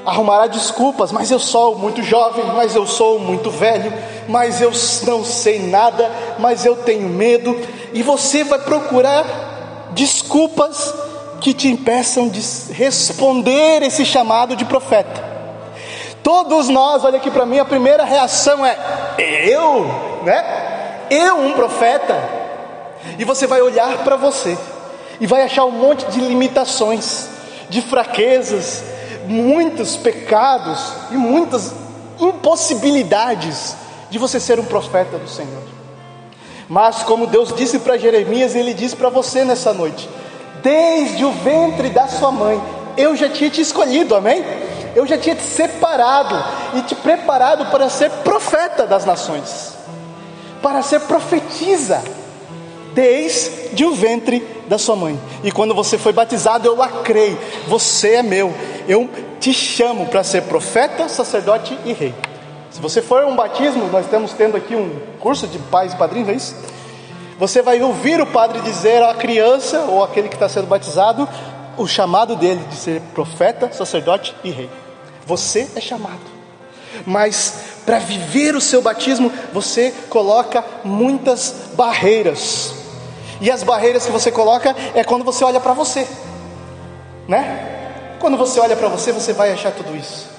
Arrumará 0.06 0.48
desculpas, 0.48 1.12
mas 1.12 1.32
eu 1.32 1.40
sou 1.40 1.78
muito 1.78 2.04
jovem, 2.04 2.46
mas 2.54 2.76
eu 2.76 2.86
sou 2.86 3.20
muito 3.20 3.50
velho, 3.50 3.92
mas 4.28 4.60
eu 4.60 4.72
não 5.06 5.24
sei 5.24 5.60
nada, 5.60 6.12
mas 6.40 6.66
eu 6.66 6.76
tenho 6.76 7.08
medo, 7.08 7.58
e 7.94 8.04
você 8.04 8.44
vai 8.44 8.60
procurar 8.60 9.90
desculpas 9.92 10.94
que 11.40 11.54
te 11.54 11.70
impeçam 11.70 12.28
de 12.28 12.42
responder 12.74 13.82
esse 13.84 14.06
chamado 14.06 14.56
de 14.56 14.66
profeta. 14.66 15.32
Todos 16.22 16.68
nós, 16.70 17.04
olha 17.06 17.18
aqui 17.18 17.32
para 17.32 17.46
mim, 17.46 17.60
a 17.60 17.66
primeira 17.66 18.04
reação 18.04 18.66
é: 18.66 18.78
eu, 19.18 19.86
né? 20.24 21.06
Eu, 21.10 21.38
um 21.38 21.54
profeta. 21.54 22.18
E 23.20 23.26
você 23.26 23.46
vai 23.46 23.62
olhar 23.62 23.98
para 24.06 24.16
você 24.16 24.58
e 25.24 25.26
vai 25.26 25.42
achar 25.42 25.64
um 25.64 25.72
monte 25.72 26.06
de 26.08 26.20
limitações, 26.20 27.30
de 27.70 27.82
fraquezas, 27.82 28.84
muitos 29.26 29.96
pecados 29.96 30.92
e 31.12 31.14
muitas 31.14 31.72
impossibilidades 32.20 33.74
de 34.10 34.20
você 34.20 34.38
ser 34.38 34.60
um 34.60 34.66
profeta 34.66 35.18
do 35.18 35.30
Senhor. 35.30 35.64
Mas 36.68 37.04
como 37.04 37.26
Deus 37.26 37.56
disse 37.56 37.80
para 37.80 37.98
Jeremias, 37.98 38.54
ele 38.54 38.74
diz 38.74 38.94
para 38.94 39.08
você 39.08 39.46
nessa 39.46 39.74
noite: 39.74 40.10
desde 40.62 41.24
o 41.24 41.32
ventre 41.32 41.88
da 41.88 42.06
sua 42.10 42.30
mãe, 42.30 42.62
eu 42.98 43.16
já 43.16 43.30
tinha 43.30 43.50
te 43.50 43.62
escolhido, 43.62 44.18
amém? 44.18 44.44
Eu 44.94 45.08
já 45.08 45.18
tinha 45.18 45.36
te 45.36 45.44
separado 45.44 46.36
e 46.74 46.82
te 46.82 46.96
preparado 46.96 47.72
para 47.72 47.88
ser 47.88 48.10
profeta 48.26 48.86
das 48.86 49.06
nações, 49.06 49.74
para 50.62 50.82
ser 50.82 51.00
profetisa 51.00 52.04
desde 52.94 53.86
o 53.86 53.94
ventre 53.94 54.46
da 54.68 54.78
sua 54.78 54.96
mãe. 54.96 55.20
E 55.44 55.52
quando 55.52 55.74
você 55.74 55.98
foi 55.98 56.14
batizado, 56.14 56.68
eu 56.68 56.76
lacrei, 56.76 57.38
você 57.68 58.16
é 58.16 58.24
meu. 58.24 58.54
Eu 58.88 59.10
te 59.40 59.54
chamo 59.54 60.06
para 60.08 60.24
ser 60.24 60.44
profeta, 60.44 61.08
sacerdote 61.10 61.78
e 61.86 61.94
rei. 61.94 62.14
Se 62.72 62.82
você 62.82 63.02
for 63.02 63.24
um 63.26 63.36
batismo, 63.36 63.88
nós 63.90 64.06
estamos 64.06 64.34
tendo 64.34 64.58
aqui 64.58 64.76
um 64.76 65.00
curso 65.20 65.48
de 65.48 65.60
pais 65.60 65.94
e 65.94 65.96
padrinhos, 65.96 66.30
é 66.30 66.34
isso? 66.34 66.56
Você 67.38 67.62
vai 67.62 67.82
ouvir 67.82 68.22
o 68.22 68.26
padre 68.26 68.62
dizer 68.62 69.04
à 69.04 69.14
criança 69.14 69.82
ou 69.82 70.04
aquele 70.04 70.30
que 70.30 70.36
está 70.36 70.48
sendo 70.48 70.68
batizado 70.68 71.28
o 71.78 71.88
chamado 71.88 72.36
dele 72.36 72.64
de 72.70 72.76
ser 72.76 73.02
profeta, 73.14 73.72
sacerdote 73.72 74.36
e 74.44 74.52
rei. 74.52 74.70
Você 75.26 75.68
é 75.76 75.82
chamado. 75.82 76.22
Mas 77.06 77.56
para 77.86 78.00
viver 78.00 78.56
o 78.56 78.62
seu 78.62 78.82
batismo, 78.82 79.32
você 79.52 79.94
coloca 80.10 80.64
muitas 80.84 81.54
barreiras. 81.76 82.83
E 83.44 83.52
as 83.52 83.62
barreiras 83.62 84.06
que 84.06 84.12
você 84.14 84.32
coloca 84.32 84.74
é 84.96 85.04
quando 85.04 85.26
você 85.26 85.44
olha 85.44 85.60
para 85.60 85.74
você, 85.74 86.08
né? 87.28 88.16
Quando 88.18 88.38
você 88.38 88.58
olha 88.58 88.74
para 88.74 88.88
você, 88.88 89.12
você 89.12 89.34
vai 89.34 89.52
achar 89.52 89.74
tudo 89.74 89.94
isso. 89.98 90.30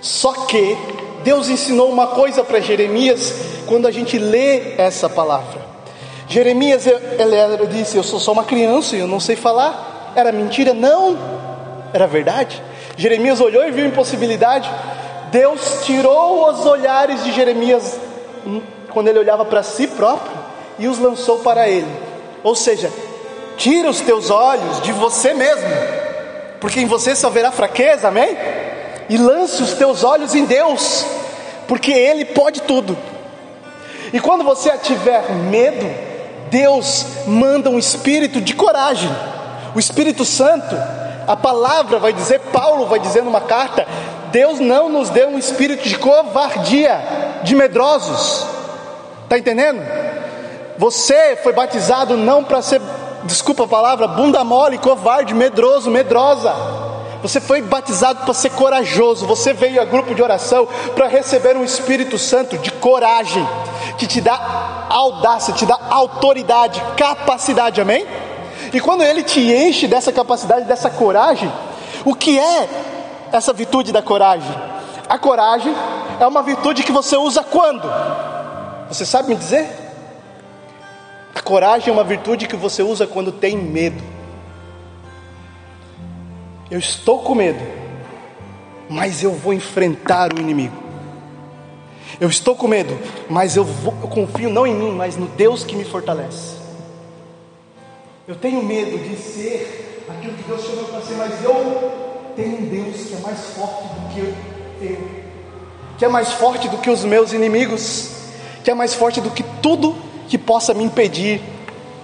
Só 0.00 0.32
que 0.46 0.78
Deus 1.24 1.48
ensinou 1.48 1.90
uma 1.90 2.06
coisa 2.06 2.44
para 2.44 2.60
Jeremias 2.60 3.34
quando 3.66 3.88
a 3.88 3.90
gente 3.90 4.16
lê 4.16 4.76
essa 4.78 5.08
palavra. 5.08 5.60
Jeremias, 6.28 6.86
ele, 6.86 7.66
disse: 7.66 7.96
Eu 7.96 8.04
sou 8.04 8.20
só 8.20 8.30
uma 8.30 8.44
criança 8.44 8.94
e 8.94 9.00
eu 9.00 9.08
não 9.08 9.18
sei 9.18 9.34
falar. 9.34 10.12
Era 10.14 10.30
mentira? 10.30 10.72
Não, 10.72 11.18
era 11.92 12.06
verdade. 12.06 12.62
Jeremias 12.96 13.40
olhou 13.40 13.66
e 13.66 13.72
viu 13.72 13.86
impossibilidade. 13.86 14.70
Deus 15.32 15.80
tirou 15.82 16.48
os 16.48 16.64
olhares 16.64 17.24
de 17.24 17.32
Jeremias 17.32 17.98
hum, 18.46 18.62
quando 18.92 19.08
ele 19.08 19.18
olhava 19.18 19.44
para 19.44 19.64
si 19.64 19.88
próprio 19.88 20.38
e 20.78 20.86
os 20.86 21.00
lançou 21.00 21.40
para 21.40 21.68
ele. 21.68 22.11
Ou 22.42 22.54
seja, 22.54 22.90
tira 23.56 23.88
os 23.88 24.00
teus 24.00 24.30
olhos 24.30 24.80
de 24.82 24.92
você 24.92 25.32
mesmo, 25.34 25.68
porque 26.60 26.80
em 26.80 26.86
você 26.86 27.14
só 27.14 27.30
verá 27.30 27.50
fraqueza, 27.50 28.08
amém? 28.08 28.36
E 29.08 29.16
lance 29.16 29.62
os 29.62 29.74
teus 29.74 30.04
olhos 30.04 30.34
em 30.34 30.44
Deus, 30.44 31.04
porque 31.68 31.92
Ele 31.92 32.24
pode 32.24 32.62
tudo. 32.62 32.96
E 34.12 34.20
quando 34.20 34.44
você 34.44 34.70
tiver 34.78 35.30
medo, 35.32 35.86
Deus 36.50 37.06
manda 37.26 37.70
um 37.70 37.78
espírito 37.78 38.40
de 38.40 38.54
coragem, 38.54 39.10
o 39.74 39.78
Espírito 39.78 40.24
Santo. 40.24 40.76
A 41.26 41.36
palavra 41.36 41.98
vai 41.98 42.12
dizer, 42.12 42.40
Paulo 42.52 42.86
vai 42.86 42.98
dizer 42.98 43.22
numa 43.22 43.40
carta: 43.40 43.86
Deus 44.30 44.60
não 44.60 44.88
nos 44.88 45.08
deu 45.08 45.28
um 45.28 45.38
espírito 45.38 45.88
de 45.88 45.96
covardia, 45.96 47.00
de 47.42 47.54
medrosos. 47.54 48.46
Está 49.24 49.38
entendendo? 49.38 49.80
Você 50.78 51.36
foi 51.36 51.52
batizado 51.52 52.16
não 52.16 52.42
para 52.42 52.62
ser, 52.62 52.80
desculpa 53.24 53.64
a 53.64 53.68
palavra, 53.68 54.08
bunda 54.08 54.42
mole, 54.42 54.78
covarde, 54.78 55.34
medroso, 55.34 55.90
medrosa. 55.90 56.52
Você 57.22 57.40
foi 57.40 57.62
batizado 57.62 58.24
para 58.24 58.34
ser 58.34 58.50
corajoso. 58.50 59.26
Você 59.26 59.52
veio 59.52 59.80
a 59.80 59.84
grupo 59.84 60.14
de 60.14 60.22
oração 60.22 60.66
para 60.94 61.06
receber 61.06 61.56
um 61.56 61.64
Espírito 61.64 62.18
Santo 62.18 62.58
de 62.58 62.70
coragem, 62.72 63.46
que 63.96 64.06
te 64.06 64.20
dá 64.20 64.86
audácia, 64.88 65.54
te 65.54 65.64
dá 65.64 65.78
autoridade, 65.90 66.82
capacidade, 66.96 67.80
amém? 67.80 68.06
E 68.72 68.80
quando 68.80 69.02
ele 69.02 69.22
te 69.22 69.40
enche 69.40 69.86
dessa 69.86 70.12
capacidade, 70.12 70.64
dessa 70.64 70.90
coragem, 70.90 71.52
o 72.04 72.14
que 72.14 72.38
é 72.38 72.68
essa 73.30 73.52
virtude 73.52 73.92
da 73.92 74.02
coragem? 74.02 74.52
A 75.08 75.18
coragem 75.18 75.74
é 76.18 76.26
uma 76.26 76.42
virtude 76.42 76.82
que 76.82 76.90
você 76.90 77.16
usa 77.16 77.44
quando? 77.44 77.88
Você 78.88 79.04
sabe 79.04 79.28
me 79.28 79.36
dizer? 79.36 79.81
Coragem 81.52 81.90
é 81.90 81.92
uma 81.92 82.02
virtude 82.02 82.46
que 82.46 82.56
você 82.56 82.82
usa 82.82 83.06
quando 83.06 83.30
tem 83.30 83.58
medo. 83.58 84.02
Eu 86.70 86.78
estou 86.78 87.18
com 87.18 87.34
medo, 87.34 87.60
mas 88.88 89.22
eu 89.22 89.32
vou 89.32 89.52
enfrentar 89.52 90.32
o 90.32 90.40
inimigo. 90.40 90.74
Eu 92.18 92.30
estou 92.30 92.56
com 92.56 92.66
medo, 92.66 92.98
mas 93.28 93.54
eu, 93.54 93.64
vou, 93.64 93.92
eu 94.00 94.08
confio 94.08 94.48
não 94.48 94.66
em 94.66 94.74
mim, 94.74 94.92
mas 94.92 95.18
no 95.18 95.26
Deus 95.26 95.62
que 95.62 95.76
me 95.76 95.84
fortalece. 95.84 96.56
Eu 98.26 98.34
tenho 98.34 98.62
medo 98.62 98.96
de 99.06 99.14
ser 99.14 100.06
aquilo 100.08 100.32
que 100.32 100.44
Deus 100.44 100.64
chamou 100.64 100.86
para 100.86 101.02
ser, 101.02 101.16
mas 101.16 101.44
eu 101.44 102.32
tem 102.34 102.48
um 102.48 102.64
Deus 102.64 103.08
que 103.08 103.14
é 103.14 103.18
mais 103.18 103.40
forte 103.50 103.82
do 103.82 104.14
que 104.14 104.20
eu, 104.20 104.98
que 105.98 106.04
é 106.06 106.08
mais 106.08 106.32
forte 106.32 106.66
do 106.70 106.78
que 106.78 106.88
os 106.88 107.04
meus 107.04 107.34
inimigos, 107.34 108.08
que 108.64 108.70
é 108.70 108.74
mais 108.74 108.94
forte 108.94 109.20
do 109.20 109.30
que 109.30 109.42
tudo 109.60 110.11
que 110.32 110.38
possa 110.38 110.72
me 110.72 110.82
impedir 110.82 111.42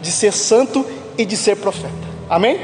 de 0.02 0.12
ser 0.12 0.35
santo 0.35 0.85
e 1.16 1.25
de 1.25 1.35
ser 1.35 1.56
profeta. 1.56 1.88
Amém? 2.28 2.61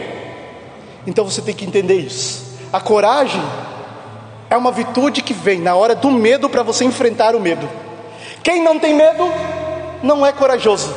Então 1.07 1.25
você 1.25 1.41
tem 1.41 1.55
que 1.55 1.65
entender 1.65 1.95
isso. 1.95 2.59
A 2.71 2.79
coragem 2.79 3.43
é 4.51 4.57
uma 4.59 4.71
virtude 4.71 5.23
que 5.23 5.33
vem 5.33 5.61
na 5.61 5.75
hora 5.75 5.95
do 5.95 6.11
medo 6.11 6.51
para 6.51 6.63
você 6.63 6.85
enfrentar 6.85 7.35
o 7.35 7.41
medo. 7.41 7.67
Quem 8.43 8.63
não 8.63 8.79
tem 8.79 8.93
medo 8.93 9.27
não 10.03 10.27
é 10.27 10.33
corajoso. 10.33 10.95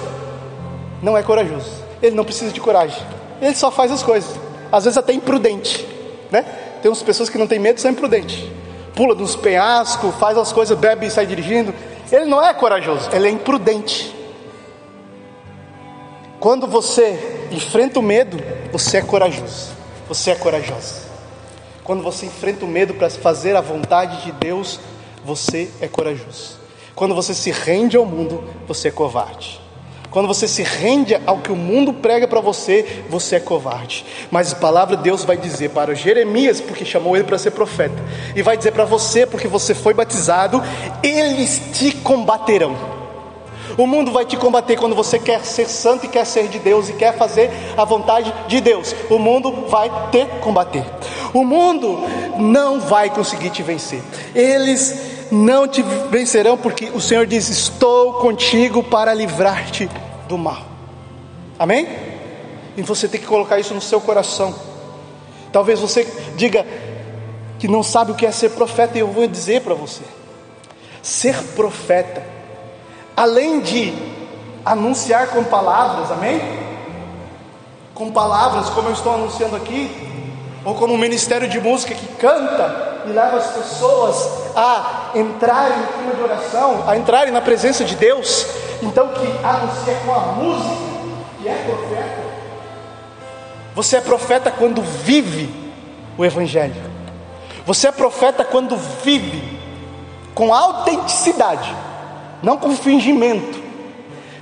Não 1.02 1.18
é 1.18 1.24
corajoso. 1.24 1.72
Ele 2.04 2.14
não 2.14 2.26
precisa 2.26 2.52
de 2.52 2.60
coragem. 2.60 3.02
Ele 3.42 3.56
só 3.56 3.72
faz 3.72 3.90
as 3.90 4.04
coisas. 4.04 4.38
Às 4.70 4.84
vezes 4.84 4.98
até 4.98 5.14
imprudente 5.14 5.88
né? 6.30 6.44
Tem 6.82 6.92
umas 6.92 7.02
pessoas 7.02 7.30
que 7.30 7.38
não 7.38 7.48
têm 7.48 7.58
medo, 7.58 7.80
são 7.80 7.90
imprudentes. 7.90 8.44
Pula 8.94 9.16
dos 9.16 9.34
penhascos, 9.34 10.14
faz 10.16 10.38
as 10.38 10.52
coisas, 10.52 10.78
bebe 10.78 11.06
e 11.06 11.10
sai 11.10 11.26
dirigindo. 11.26 11.74
Ele 12.12 12.26
não 12.26 12.44
é 12.44 12.54
corajoso, 12.54 13.10
ele 13.14 13.30
é 13.30 13.32
imprudente. 13.32 14.17
Quando 16.40 16.68
você 16.68 17.48
enfrenta 17.52 18.00
o 18.00 18.04
medo, 18.04 18.38
você 18.72 18.98
é 18.98 19.02
corajoso. 19.02 19.72
Você 20.08 20.32
é 20.32 20.36
corajosa. 20.36 21.08
Quando 21.84 22.04
você 22.04 22.28
enfrenta 22.28 22.64
o 22.64 22.68
medo 22.68 22.94
para 22.94 23.10
fazer 23.10 23.56
a 23.56 23.62
vontade 23.62 24.24
de 24.24 24.32
Deus, 24.34 24.80
você 25.26 25.70
é 25.82 25.88
corajoso. 25.88 26.60
Quando 26.94 27.16
você 27.16 27.34
se 27.34 27.50
rende 27.50 27.98
ao 27.98 28.06
mundo, 28.06 28.44
você 28.68 28.90
é 28.90 28.92
covarde. 28.92 29.60
Quando 30.12 30.28
você 30.28 30.48
se 30.48 30.64
rende 30.64 31.16
ao 31.26 31.40
que 31.40 31.52
o 31.52 31.56
mundo 31.56 31.94
prega 31.94 32.28
para 32.28 32.40
você, 32.40 33.04
você 33.10 33.38
é 33.38 33.40
covarde. 33.40 34.06
Mas 34.32 34.54
a 34.54 34.56
palavra 34.56 34.96
de 34.96 35.04
Deus 35.04 35.26
vai 35.26 35.38
dizer 35.38 35.72
para 35.72 35.96
Jeremias, 35.96 36.62
porque 36.62 36.86
chamou 36.86 37.16
ele 37.16 37.26
para 37.26 37.38
ser 37.38 37.52
profeta, 37.52 38.02
e 38.36 38.42
vai 38.42 38.56
dizer 38.56 38.72
para 38.72 38.86
você, 38.86 39.26
porque 39.26 39.48
você 39.48 39.74
foi 39.74 39.94
batizado, 39.94 40.64
eles 41.04 41.62
te 41.74 41.92
combaterão. 41.92 42.97
O 43.78 43.88
mundo 43.88 44.12
vai 44.12 44.26
te 44.26 44.38
combater 44.38 44.78
quando 44.78 44.96
você 44.96 45.18
quer 45.18 45.44
ser 45.44 45.68
santo 45.68 46.06
e 46.06 46.10
quer 46.10 46.26
ser 46.26 46.48
de 46.48 46.60
Deus 46.60 46.90
e 46.90 46.94
quer 46.94 47.18
fazer 47.18 47.50
a 47.76 47.84
vontade 47.84 48.34
de 48.48 48.62
Deus. 48.62 48.96
O 49.10 49.18
mundo 49.18 49.66
vai 49.68 49.90
te 50.12 50.26
combater. 50.42 50.86
O 51.34 51.44
mundo 51.44 52.00
não 52.38 52.80
vai 52.80 53.10
conseguir 53.10 53.50
te 53.50 53.64
vencer. 53.64 54.02
Eles 54.34 55.18
não 55.32 55.68
te 55.68 55.82
vencerão, 56.10 56.58
porque 56.58 56.86
o 56.94 57.02
Senhor 57.02 57.26
diz: 57.26 57.50
Estou 57.50 58.14
contigo 58.14 58.84
para 58.84 59.14
livrar-te 59.14 59.90
do 60.28 60.38
mal. 60.38 60.64
Amém? 61.60 61.88
E 62.76 62.82
você 62.82 63.08
tem 63.08 63.20
que 63.20 63.26
colocar 63.26 63.60
isso 63.60 63.74
no 63.74 63.82
seu 63.82 64.00
coração. 64.00 64.56
Talvez 65.52 65.80
você 65.80 66.08
diga 66.36 66.66
que 67.60 67.68
não 67.68 67.82
sabe 67.82 68.12
o 68.12 68.16
que 68.16 68.26
é 68.26 68.32
ser 68.32 68.52
profeta, 68.52 68.98
e 68.98 69.02
eu 69.02 69.08
vou 69.08 69.28
dizer 69.28 69.62
para 69.62 69.74
você: 69.74 70.04
ser 71.02 71.36
profeta, 71.56 72.24
além 73.18 73.60
de 73.62 73.92
anunciar 74.64 75.30
com 75.30 75.44
palavras, 75.44 76.12
amém? 76.12 76.40
Com 77.96 78.12
palavras, 78.12 78.70
como 78.70 78.90
eu 78.90 78.94
estou 78.94 79.16
anunciando 79.16 79.56
aqui, 79.56 79.90
ou 80.64 80.76
como 80.76 80.94
um 80.94 80.98
ministério 80.98 81.50
de 81.50 81.60
música 81.60 81.96
que 81.96 82.08
canta, 82.16 83.02
e 83.08 83.10
leva 83.10 83.38
as 83.38 83.48
pessoas 83.48 84.30
a 84.56 85.12
entrarem 85.16 85.78
no 85.80 85.88
clima 85.88 86.14
de 86.14 86.22
oração, 86.22 86.84
a 86.88 86.96
entrarem 86.96 87.34
na 87.34 87.42
presença 87.42 87.84
de 87.84 87.96
Deus. 87.96 88.46
Então, 88.84 89.08
que 89.08 89.26
anuncia 89.44 89.96
com 90.06 90.14
a 90.14 90.20
música, 90.34 90.76
que 91.42 91.48
é 91.48 91.54
profeta. 91.54 92.28
Você 93.74 93.98
é 93.98 94.02
profeta 94.02 94.52
quando 94.52 94.82
vive 94.82 95.50
o 96.18 96.26
Evangelho. 96.26 96.76
Você 97.66 97.88
é 97.88 97.92
profeta 97.92 98.44
quando 98.44 98.78
vive 98.78 99.58
com 100.36 100.54
autenticidade, 100.54 101.74
não 102.42 102.58
com 102.58 102.76
fingimento. 102.76 103.68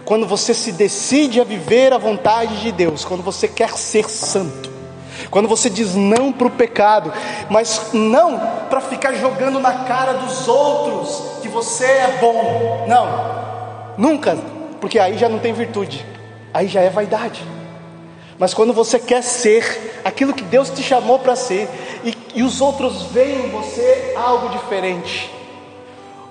Quando 0.03 0.27
você 0.27 0.53
se 0.53 0.71
decide 0.71 1.41
a 1.41 1.43
viver 1.43 1.91
a 1.91 1.97
vontade 1.97 2.61
de 2.61 2.71
Deus, 2.71 3.03
quando 3.03 3.23
você 3.23 3.47
quer 3.47 3.71
ser 3.71 4.09
santo. 4.09 4.75
Quando 5.31 5.47
você 5.47 5.69
diz 5.69 5.95
não 5.95 6.31
para 6.31 6.47
o 6.47 6.51
pecado, 6.51 7.11
mas 7.49 7.89
não 7.93 8.39
para 8.69 8.81
ficar 8.81 9.13
jogando 9.13 9.59
na 9.59 9.85
cara 9.85 10.13
dos 10.13 10.47
outros 10.47 11.41
que 11.41 11.47
você 11.47 11.85
é 11.85 12.17
bom. 12.19 12.85
Não, 12.87 13.95
nunca, 13.97 14.37
porque 14.79 14.99
aí 14.99 15.17
já 15.17 15.27
não 15.27 15.39
tem 15.39 15.53
virtude, 15.53 16.05
aí 16.53 16.67
já 16.67 16.81
é 16.81 16.89
vaidade. 16.89 17.43
Mas 18.37 18.53
quando 18.53 18.73
você 18.73 18.99
quer 18.99 19.23
ser 19.23 20.01
aquilo 20.03 20.33
que 20.33 20.43
Deus 20.43 20.69
te 20.69 20.83
chamou 20.83 21.17
para 21.19 21.35
ser, 21.35 21.69
e, 22.03 22.15
e 22.35 22.43
os 22.43 22.59
outros 22.61 23.03
veem 23.03 23.47
em 23.47 23.49
você 23.49 24.13
algo 24.15 24.49
diferente. 24.49 25.34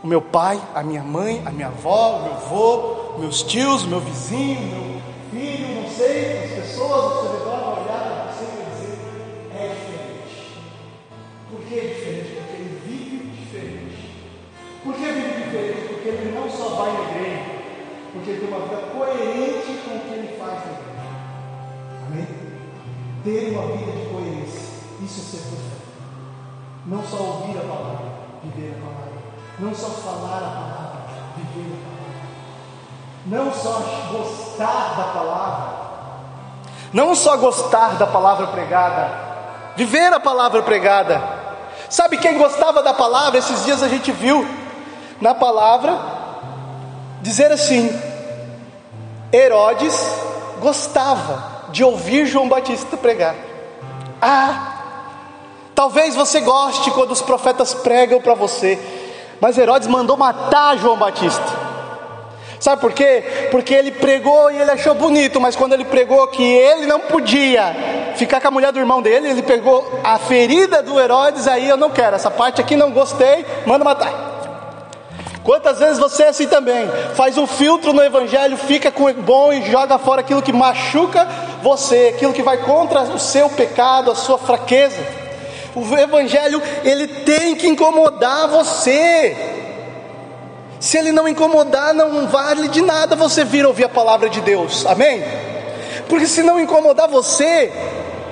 O 0.05 0.07
meu 0.07 0.21
pai, 0.21 0.61
a 0.75 0.83
minha 0.83 1.03
mãe, 1.03 1.43
a 1.47 1.51
minha 1.51 1.69
avó, 1.69 2.19
o 2.19 2.23
meu 2.25 2.33
avô, 2.35 3.19
meus 3.21 3.43
tios, 3.43 3.87
meu 3.87 4.01
vizinho, 4.01 4.61
meu 4.61 5.01
filho, 5.31 5.81
não 5.81 5.89
sei, 5.89 6.45
as 6.45 6.51
pessoas 6.51 6.91
ao 6.93 7.23
seu 7.23 7.33
redor 7.33 7.57
vão 7.57 7.85
olhar 7.85 8.03
para 8.05 8.31
você 8.31 8.45
e 8.45 8.71
dizer: 8.75 8.99
é 9.55 9.69
diferente. 9.69 10.59
Por 11.51 11.61
que 11.61 11.79
é 11.79 11.81
diferente? 11.81 12.35
Porque 12.35 12.53
ele 12.53 12.81
vive 12.85 13.31
diferente. 13.31 14.11
Por 14.85 14.93
que 14.93 15.07
vive 15.07 15.43
diferente? 15.43 15.89
Porque 15.89 16.09
ele 16.11 16.39
não 16.39 16.51
só 16.51 16.69
vai 16.69 16.93
na 16.93 17.11
igreja, 17.11 17.45
porque 18.13 18.31
ele 18.31 18.41
tem 18.41 18.49
uma 18.49 18.61
vida 18.67 18.83
coerente 18.93 19.81
com 19.89 19.97
o 19.97 20.01
que 20.01 20.13
ele 20.13 20.37
faz 20.37 20.67
na 20.67 20.73
igreja. 20.73 21.05
Amém? 22.09 22.27
Ter 23.25 23.57
uma 23.57 23.75
vida 23.75 23.93
de 23.93 24.07
coerência, 24.11 24.69
isso 25.03 25.21
é 25.21 25.25
ser 25.25 25.49
profeta. 25.49 25.85
Não 26.85 27.03
só 27.03 27.17
ouvir 27.17 27.57
a 27.57 27.63
palavra, 27.63 28.13
viver 28.43 28.75
a 28.77 28.85
palavra. 28.85 29.04
Não 29.59 29.75
só 29.75 29.89
falar 29.89 30.39
a 30.39 30.51
palavra, 30.51 31.01
viver 31.37 31.73
a 31.73 31.87
palavra. 31.87 32.25
Não 33.27 33.53
só 33.55 33.81
gostar 34.13 34.97
da 34.97 35.05
palavra, 35.05 35.85
não 36.93 37.15
só 37.15 37.37
gostar 37.37 37.97
da 37.97 38.07
palavra 38.07 38.49
pregada, 38.49 39.11
viver 39.77 40.13
a 40.13 40.21
palavra 40.21 40.63
pregada. 40.63 41.23
Sabe 41.89 42.17
quem 42.17 42.39
gostava 42.39 42.83
da 42.83 42.93
palavra? 42.95 43.39
Esses 43.39 43.65
dias 43.65 43.83
a 43.83 43.89
gente 43.89 44.11
viu 44.13 44.47
na 45.21 45.35
palavra 45.35 45.99
dizer 47.21 47.51
assim: 47.51 47.89
Herodes 49.33 49.97
gostava 50.61 51.69
de 51.71 51.83
ouvir 51.83 52.27
João 52.27 52.49
Batista 52.49 52.97
pregar. 52.97 53.35
Ah, 54.21 54.75
talvez 55.75 56.15
você 56.15 56.41
goste 56.41 56.91
quando 56.93 57.11
os 57.11 57.23
profetas 57.23 57.75
pregam 57.75 58.21
para 58.21 58.35
você, 58.35 58.79
mas 59.41 59.59
Herodes 59.59 59.89
mandou 59.89 60.17
matar 60.17 60.77
João 60.79 60.97
Batista. 60.97 61.65
Sabe 62.65 62.81
por 62.81 62.93
quê? 62.93 63.49
Porque 63.51 63.75
ele 63.75 63.91
pregou 63.91 64.51
e 64.51 64.59
ele 64.59 64.71
achou 64.71 64.95
bonito, 64.95 65.39
mas 65.39 65.55
quando 65.55 65.75
ele 65.75 65.85
pregou 65.85 66.27
que 66.29 66.43
ele 66.43 66.87
não 66.87 66.99
podia 66.99 67.77
ficar 68.17 68.41
com 68.41 68.49
a 68.49 68.51
mulher 68.51 68.73
do 68.73 68.79
irmão 68.79 69.03
dele, 69.03 69.29
ele 69.29 69.43
pegou 69.43 70.01
a 70.03 70.17
ferida 70.19 70.83
do 70.83 70.99
Herodes, 70.99 71.47
aí 71.47 71.69
eu 71.69 71.77
não 71.77 71.91
quero, 71.91 72.17
essa 72.17 72.31
parte 72.31 72.63
aqui 72.63 72.75
não 72.75 72.91
gostei, 72.91 73.45
manda 73.67 73.85
matar. 73.85 74.35
Quantas 75.43 75.79
vezes 75.79 75.99
você 75.99 76.23
é 76.23 76.29
assim 76.29 76.47
também? 76.47 76.89
Faz 77.15 77.37
um 77.37 77.47
filtro 77.47 77.93
no 77.93 78.03
evangelho, 78.03 78.57
fica 78.57 78.91
com 78.91 79.05
o 79.05 79.13
bom 79.13 79.53
e 79.53 79.71
joga 79.71 79.99
fora 79.99 80.23
aquilo 80.23 80.41
que 80.41 80.53
machuca 80.53 81.29
você, 81.63 82.15
aquilo 82.15 82.33
que 82.33 82.43
vai 82.43 82.57
contra 82.57 83.03
o 83.03 83.19
seu 83.19 83.51
pecado, 83.51 84.11
a 84.11 84.15
sua 84.15 84.39
fraqueza. 84.39 85.24
O 85.75 85.97
evangelho, 85.97 86.63
ele 86.85 87.09
tem 87.09 87.55
que 87.57 87.67
incomodar 87.67 88.49
você. 88.49 89.37
Se 90.79 90.99
ele 90.99 91.13
não 91.13 91.27
incomodar, 91.27 91.93
não 91.95 92.29
vale 92.29 92.69
de 92.69 92.81
nada 92.81 93.17
você 93.17 93.45
vir 93.45 93.67
ouvir 93.67 93.85
a 93.85 93.89
palavra 93.89 94.29
de 94.29 94.41
Deus, 94.41 94.85
amém? 94.87 95.25
Porque 96.09 96.27
se 96.27 96.43
não 96.43 96.61
incomodar 96.61 97.09
você, 97.09 97.73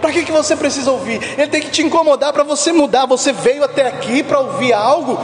para 0.00 0.12
que, 0.12 0.24
que 0.24 0.32
você 0.32 0.54
precisa 0.54 0.90
ouvir? 0.90 1.20
Ele 1.38 1.48
tem 1.48 1.60
que 1.60 1.70
te 1.70 1.82
incomodar 1.82 2.32
para 2.32 2.42
você 2.42 2.72
mudar. 2.72 3.06
Você 3.06 3.32
veio 3.32 3.64
até 3.64 3.86
aqui 3.86 4.22
para 4.22 4.40
ouvir 4.40 4.72
algo 4.72 5.18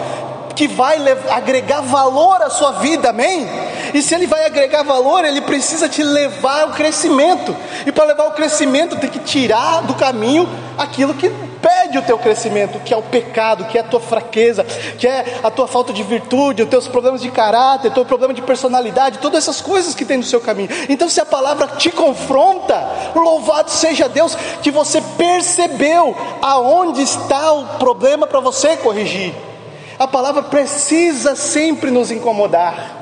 que 0.59 0.67
vai 0.67 0.99
agregar 1.31 1.83
valor 1.83 2.43
à 2.43 2.51
sua 2.51 2.73
vida, 2.73 3.11
amém? 3.11 3.49
E 3.95 4.03
se 4.03 4.13
ele 4.13 4.27
vai 4.27 4.45
agregar 4.45 4.83
valor, 4.83 5.25
ele 5.25 5.41
precisa 5.41 5.89
te 5.89 6.03
levar 6.03 6.63
ao 6.63 6.71
crescimento. 6.71 7.57
E 7.87 7.93
para 7.93 8.07
levar 8.07 8.25
ao 8.25 8.33
crescimento, 8.33 8.97
tem 8.97 9.09
que 9.09 9.21
tirar 9.21 9.83
do 9.83 9.95
caminho 9.95 10.49
aquilo 10.77 11.15
que 11.15 11.29
impede 11.29 11.99
o 11.99 12.03
teu 12.03 12.19
crescimento, 12.19 12.81
que 12.81 12.93
é 12.93 12.97
o 12.97 13.03
pecado, 13.03 13.67
que 13.67 13.79
é 13.79 13.83
a 13.83 13.85
tua 13.85 14.01
fraqueza, 14.01 14.65
que 14.99 15.07
é 15.07 15.39
a 15.45 15.49
tua 15.49 15.69
falta 15.69 15.93
de 15.93 16.03
virtude, 16.03 16.65
os 16.65 16.69
teus 16.69 16.89
problemas 16.89 17.21
de 17.21 17.31
caráter, 17.31 17.87
o 17.87 17.95
teu 17.95 18.05
problema 18.05 18.35
de 18.35 18.43
personalidade, 18.43 19.19
todas 19.19 19.45
essas 19.45 19.61
coisas 19.61 19.95
que 19.95 20.05
tem 20.05 20.17
no 20.17 20.25
seu 20.25 20.41
caminho. 20.41 20.71
Então, 20.89 21.09
se 21.09 21.21
a 21.21 21.27
palavra 21.27 21.69
te 21.69 21.93
confronta, 21.93 22.85
louvado 23.15 23.71
seja 23.71 24.09
Deus 24.09 24.35
que 24.61 24.73
você 24.73 25.01
percebeu 25.17 26.17
aonde 26.43 27.01
está 27.01 27.53
o 27.53 27.79
problema 27.79 28.27
para 28.27 28.41
você 28.41 28.77
corrigir. 28.77 29.48
A 29.99 30.07
palavra 30.07 30.43
precisa 30.43 31.35
sempre 31.35 31.91
nos 31.91 32.11
incomodar. 32.11 32.97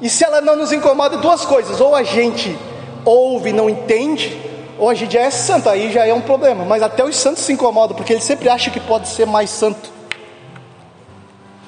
E 0.00 0.08
se 0.08 0.24
ela 0.24 0.40
não 0.40 0.56
nos 0.56 0.72
incomoda, 0.72 1.18
duas 1.18 1.44
coisas: 1.44 1.80
ou 1.80 1.94
a 1.94 2.02
gente 2.02 2.56
ouve 3.04 3.50
e 3.50 3.52
não 3.52 3.68
entende, 3.68 4.40
ou 4.78 4.88
a 4.88 4.94
gente 4.94 5.12
já 5.12 5.20
é 5.20 5.30
santo, 5.30 5.68
aí 5.68 5.92
já 5.92 6.06
é 6.06 6.14
um 6.14 6.22
problema. 6.22 6.64
Mas 6.64 6.82
até 6.82 7.04
os 7.04 7.16
santos 7.16 7.42
se 7.42 7.52
incomodam, 7.52 7.94
porque 7.94 8.14
eles 8.14 8.24
sempre 8.24 8.48
acham 8.48 8.72
que 8.72 8.80
pode 8.80 9.08
ser 9.08 9.26
mais 9.26 9.50
santo. 9.50 9.90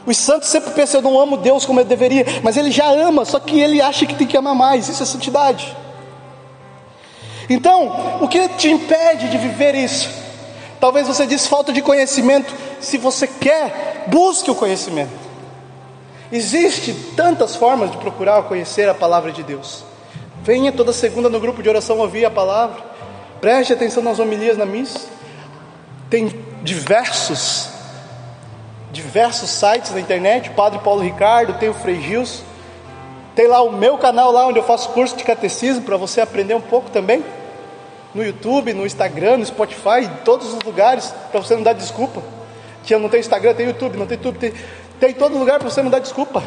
Os 0.06 0.16
santos 0.16 0.48
sempre 0.48 0.72
pensam, 0.72 1.00
eu 1.00 1.04
não 1.04 1.20
amo 1.20 1.36
Deus 1.36 1.64
como 1.64 1.78
eu 1.78 1.84
deveria, 1.84 2.24
mas 2.42 2.56
ele 2.56 2.70
já 2.70 2.86
ama, 2.86 3.24
só 3.24 3.38
que 3.38 3.60
ele 3.60 3.80
acha 3.80 4.04
que 4.04 4.14
tem 4.14 4.26
que 4.26 4.36
amar 4.36 4.54
mais, 4.54 4.88
isso 4.88 5.02
é 5.02 5.06
santidade. 5.06 5.76
Então, 7.48 8.18
o 8.20 8.26
que 8.26 8.48
te 8.48 8.68
impede 8.68 9.28
de 9.28 9.38
viver 9.38 9.74
isso? 9.74 10.21
Talvez 10.82 11.06
você 11.06 11.28
diz 11.28 11.46
falta 11.46 11.72
de 11.72 11.80
conhecimento. 11.80 12.52
Se 12.80 12.98
você 12.98 13.28
quer, 13.28 14.02
busque 14.08 14.50
o 14.50 14.54
conhecimento. 14.56 15.12
Existe 16.32 16.92
tantas 17.14 17.54
formas 17.54 17.92
de 17.92 17.98
procurar 17.98 18.42
conhecer 18.42 18.88
a 18.88 18.94
palavra 18.94 19.30
de 19.30 19.44
Deus. 19.44 19.84
Venha 20.42 20.72
toda 20.72 20.92
segunda 20.92 21.28
no 21.28 21.38
grupo 21.38 21.62
de 21.62 21.68
oração 21.68 22.00
ouvir 22.00 22.24
a 22.24 22.30
palavra. 22.32 22.82
Preste 23.40 23.72
atenção 23.72 24.02
nas 24.02 24.18
homilias 24.18 24.58
na 24.58 24.66
missa. 24.66 24.98
Tem 26.10 26.34
diversos, 26.64 27.68
diversos 28.90 29.50
sites 29.50 29.92
na 29.92 30.00
internet. 30.00 30.50
O 30.50 30.54
Padre 30.54 30.80
Paulo 30.80 31.00
Ricardo, 31.00 31.60
tem 31.60 31.68
o 31.68 31.74
Frei 31.74 32.02
Gils. 32.02 32.42
Tem 33.36 33.46
lá 33.46 33.62
o 33.62 33.70
meu 33.70 33.98
canal 33.98 34.32
lá 34.32 34.48
onde 34.48 34.58
eu 34.58 34.64
faço 34.64 34.88
curso 34.88 35.16
de 35.16 35.22
catecismo 35.22 35.82
para 35.82 35.96
você 35.96 36.20
aprender 36.20 36.54
um 36.56 36.60
pouco 36.60 36.90
também. 36.90 37.24
No 38.14 38.24
YouTube, 38.24 38.74
no 38.74 38.84
Instagram, 38.84 39.38
no 39.38 39.46
Spotify, 39.46 40.04
em 40.04 40.24
todos 40.24 40.52
os 40.52 40.62
lugares, 40.62 41.14
para 41.30 41.40
você 41.40 41.54
não 41.54 41.62
dar 41.62 41.72
desculpa. 41.72 42.22
Que 42.84 42.94
eu 42.94 42.98
não 42.98 43.08
tenho 43.08 43.20
Instagram, 43.20 43.54
tem 43.54 43.66
YouTube, 43.66 43.96
não 43.96 44.06
tem 44.06 44.16
YouTube, 44.16 44.38
tem, 44.38 44.52
tem 45.00 45.14
todo 45.14 45.38
lugar 45.38 45.58
para 45.58 45.70
você 45.70 45.82
não 45.82 45.90
dar 45.90 46.00
desculpa. 46.00 46.42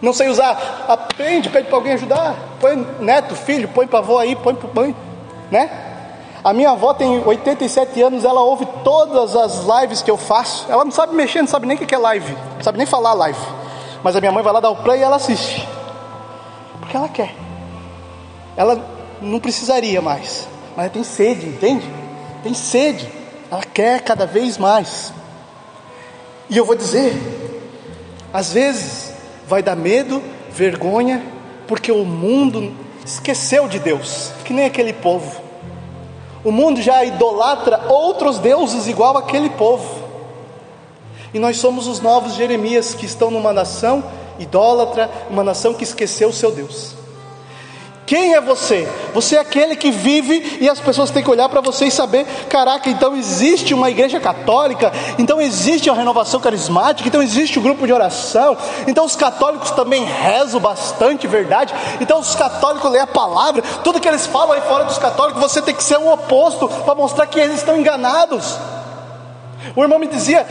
Não 0.00 0.12
sei 0.12 0.28
usar, 0.28 0.86
aprende, 0.88 1.48
pede 1.48 1.68
para 1.68 1.76
alguém 1.76 1.92
ajudar. 1.92 2.34
Põe 2.60 2.86
neto, 2.98 3.36
filho, 3.36 3.68
põe 3.68 3.86
para 3.86 4.00
avó 4.00 4.18
aí, 4.18 4.34
põe 4.34 4.54
para 4.54 4.68
mãe, 4.74 4.96
né? 5.50 5.70
A 6.42 6.52
minha 6.52 6.70
avó 6.70 6.92
tem 6.92 7.24
87 7.24 8.02
anos, 8.02 8.24
ela 8.24 8.40
ouve 8.40 8.66
todas 8.82 9.36
as 9.36 9.64
lives 9.64 10.02
que 10.02 10.10
eu 10.10 10.16
faço. 10.16 10.66
Ela 10.68 10.84
não 10.84 10.90
sabe 10.90 11.14
mexer, 11.14 11.40
não 11.40 11.46
sabe 11.46 11.66
nem 11.66 11.76
o 11.76 11.80
que 11.80 11.94
é 11.94 11.98
live, 11.98 12.32
não 12.56 12.62
sabe 12.62 12.78
nem 12.78 12.86
falar 12.86 13.12
live. 13.12 13.38
Mas 14.02 14.16
a 14.16 14.20
minha 14.20 14.32
mãe 14.32 14.42
vai 14.42 14.52
lá 14.52 14.58
dar 14.58 14.70
o 14.70 14.76
play 14.76 14.98
e 14.98 15.02
ela 15.04 15.16
assiste. 15.16 15.68
Porque 16.80 16.96
ela 16.96 17.08
quer. 17.08 17.32
Ela 18.56 18.84
não 19.20 19.38
precisaria 19.38 20.02
mais, 20.02 20.48
mas 20.76 20.92
tem 20.92 21.04
sede, 21.04 21.46
entende? 21.46 21.88
Tem 22.42 22.54
sede. 22.54 23.08
Ela 23.50 23.62
quer 23.62 24.00
cada 24.02 24.26
vez 24.26 24.58
mais. 24.58 25.12
E 26.48 26.56
eu 26.56 26.64
vou 26.64 26.74
dizer, 26.74 27.14
às 28.32 28.52
vezes 28.52 29.12
vai 29.46 29.62
dar 29.62 29.76
medo, 29.76 30.22
vergonha, 30.50 31.22
porque 31.66 31.92
o 31.92 32.04
mundo 32.04 32.74
esqueceu 33.04 33.68
de 33.68 33.78
Deus, 33.78 34.30
que 34.44 34.52
nem 34.52 34.64
aquele 34.64 34.92
povo. 34.92 35.40
O 36.44 36.50
mundo 36.50 36.80
já 36.82 37.04
idolatra 37.04 37.86
outros 37.88 38.38
deuses 38.38 38.88
igual 38.88 39.16
aquele 39.16 39.50
povo. 39.50 40.02
E 41.32 41.38
nós 41.38 41.56
somos 41.56 41.86
os 41.86 42.00
novos 42.00 42.34
Jeremias 42.34 42.94
que 42.94 43.06
estão 43.06 43.30
numa 43.30 43.52
nação 43.52 44.02
idólatra, 44.38 45.10
uma 45.30 45.44
nação 45.44 45.72
que 45.72 45.84
esqueceu 45.84 46.28
o 46.28 46.32
seu 46.32 46.50
Deus. 46.50 47.01
Quem 48.12 48.34
é 48.34 48.42
você? 48.42 48.86
Você 49.14 49.36
é 49.36 49.38
aquele 49.38 49.74
que 49.74 49.90
vive 49.90 50.58
e 50.60 50.68
as 50.68 50.78
pessoas 50.78 51.10
têm 51.10 51.22
que 51.22 51.30
olhar 51.30 51.48
para 51.48 51.62
você 51.62 51.86
e 51.86 51.90
saber: 51.90 52.26
caraca, 52.46 52.90
então 52.90 53.16
existe 53.16 53.72
uma 53.72 53.88
igreja 53.88 54.20
católica, 54.20 54.92
então 55.18 55.40
existe 55.40 55.88
a 55.88 55.94
renovação 55.94 56.38
carismática, 56.38 57.08
então 57.08 57.22
existe 57.22 57.58
o 57.58 57.62
grupo 57.62 57.86
de 57.86 57.92
oração, 57.94 58.54
então 58.86 59.06
os 59.06 59.16
católicos 59.16 59.70
também 59.70 60.04
rezam 60.04 60.60
bastante, 60.60 61.26
verdade? 61.26 61.72
Então 62.02 62.20
os 62.20 62.34
católicos 62.34 62.90
lêem 62.90 63.02
a 63.02 63.06
palavra, 63.06 63.62
tudo 63.82 63.98
que 63.98 64.08
eles 64.08 64.26
falam 64.26 64.52
aí 64.52 64.60
fora 64.60 64.84
dos 64.84 64.98
católicos, 64.98 65.40
você 65.40 65.62
tem 65.62 65.74
que 65.74 65.82
ser 65.82 65.96
o 65.96 66.12
oposto 66.12 66.68
para 66.68 66.94
mostrar 66.94 67.26
que 67.26 67.40
eles 67.40 67.60
estão 67.60 67.78
enganados. 67.78 68.58
O 69.74 69.82
irmão 69.82 69.98
me 69.98 70.06
dizia 70.06 70.46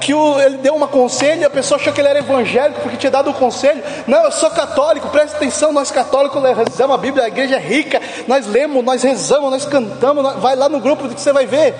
que 0.00 0.12
o, 0.12 0.40
ele 0.40 0.58
deu 0.58 0.74
uma 0.74 0.88
conselho 0.88 1.42
e 1.42 1.44
a 1.44 1.50
pessoa 1.50 1.80
achou 1.80 1.92
que 1.92 2.00
ele 2.00 2.08
era 2.08 2.18
evangélico 2.18 2.80
porque 2.80 2.96
tinha 2.96 3.10
dado 3.10 3.28
o 3.28 3.30
um 3.30 3.34
conselho. 3.34 3.82
Não, 4.06 4.24
eu 4.24 4.32
sou 4.32 4.50
católico, 4.50 5.08
presta 5.08 5.36
atenção, 5.36 5.72
nós 5.72 5.90
católicos 5.90 6.42
rezamos 6.42 6.94
a 6.94 6.98
Bíblia, 6.98 7.24
a 7.24 7.28
igreja 7.28 7.56
é 7.56 7.58
rica, 7.58 8.00
nós 8.26 8.46
lemos, 8.46 8.84
nós 8.84 9.02
rezamos, 9.02 9.50
nós 9.50 9.64
cantamos, 9.64 10.22
nós, 10.22 10.36
vai 10.40 10.56
lá 10.56 10.68
no 10.68 10.80
grupo 10.80 11.08
que 11.08 11.20
você 11.20 11.32
vai 11.32 11.46
ver. 11.46 11.74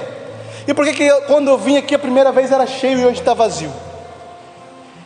E 0.66 0.74
por 0.74 0.86
que, 0.86 1.08
quando 1.26 1.48
eu 1.48 1.58
vim 1.58 1.76
aqui 1.76 1.94
a 1.94 1.98
primeira 1.98 2.32
vez 2.32 2.50
era 2.50 2.66
cheio 2.66 2.98
e 2.98 3.06
hoje 3.06 3.20
está 3.20 3.34
vazio? 3.34 3.72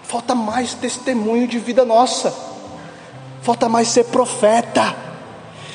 Falta 0.03 0.35
mais 0.35 0.75
testemunho 0.75 1.47
de 1.47 1.59
vida 1.59 1.85
nossa, 1.85 2.35
falta 3.43 3.69
mais 3.69 3.89
ser 3.89 4.05
profeta. 4.05 4.95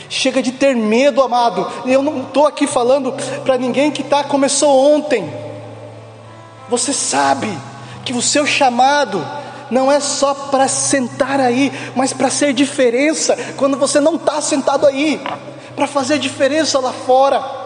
Chega 0.10 0.42
de 0.42 0.52
ter 0.52 0.76
medo, 0.76 1.22
amado. 1.22 1.68
Eu 1.86 2.02
não 2.02 2.22
estou 2.22 2.46
aqui 2.46 2.68
falando 2.68 3.14
para 3.44 3.58
ninguém 3.58 3.92
que 3.92 4.04
tá, 4.04 4.24
começou 4.24 4.94
ontem. 4.94 5.55
Você 6.70 6.94
sabe 6.94 7.50
que 8.04 8.14
o 8.14 8.22
seu 8.22 8.46
chamado 8.46 9.26
não 9.70 9.92
é 9.92 10.00
só 10.00 10.34
para 10.34 10.68
sentar 10.68 11.40
aí, 11.40 11.72
mas 11.96 12.14
para 12.14 12.30
ser 12.30 12.54
diferença 12.54 13.38
quando 13.58 13.78
você 13.78 14.00
não 14.00 14.16
está 14.16 14.42
sentado 14.42 14.86
aí, 14.86 15.20
para 15.76 15.88
fazer 15.88 16.20
diferença 16.20 16.80
lá 16.80 16.94
fora. 16.94 17.66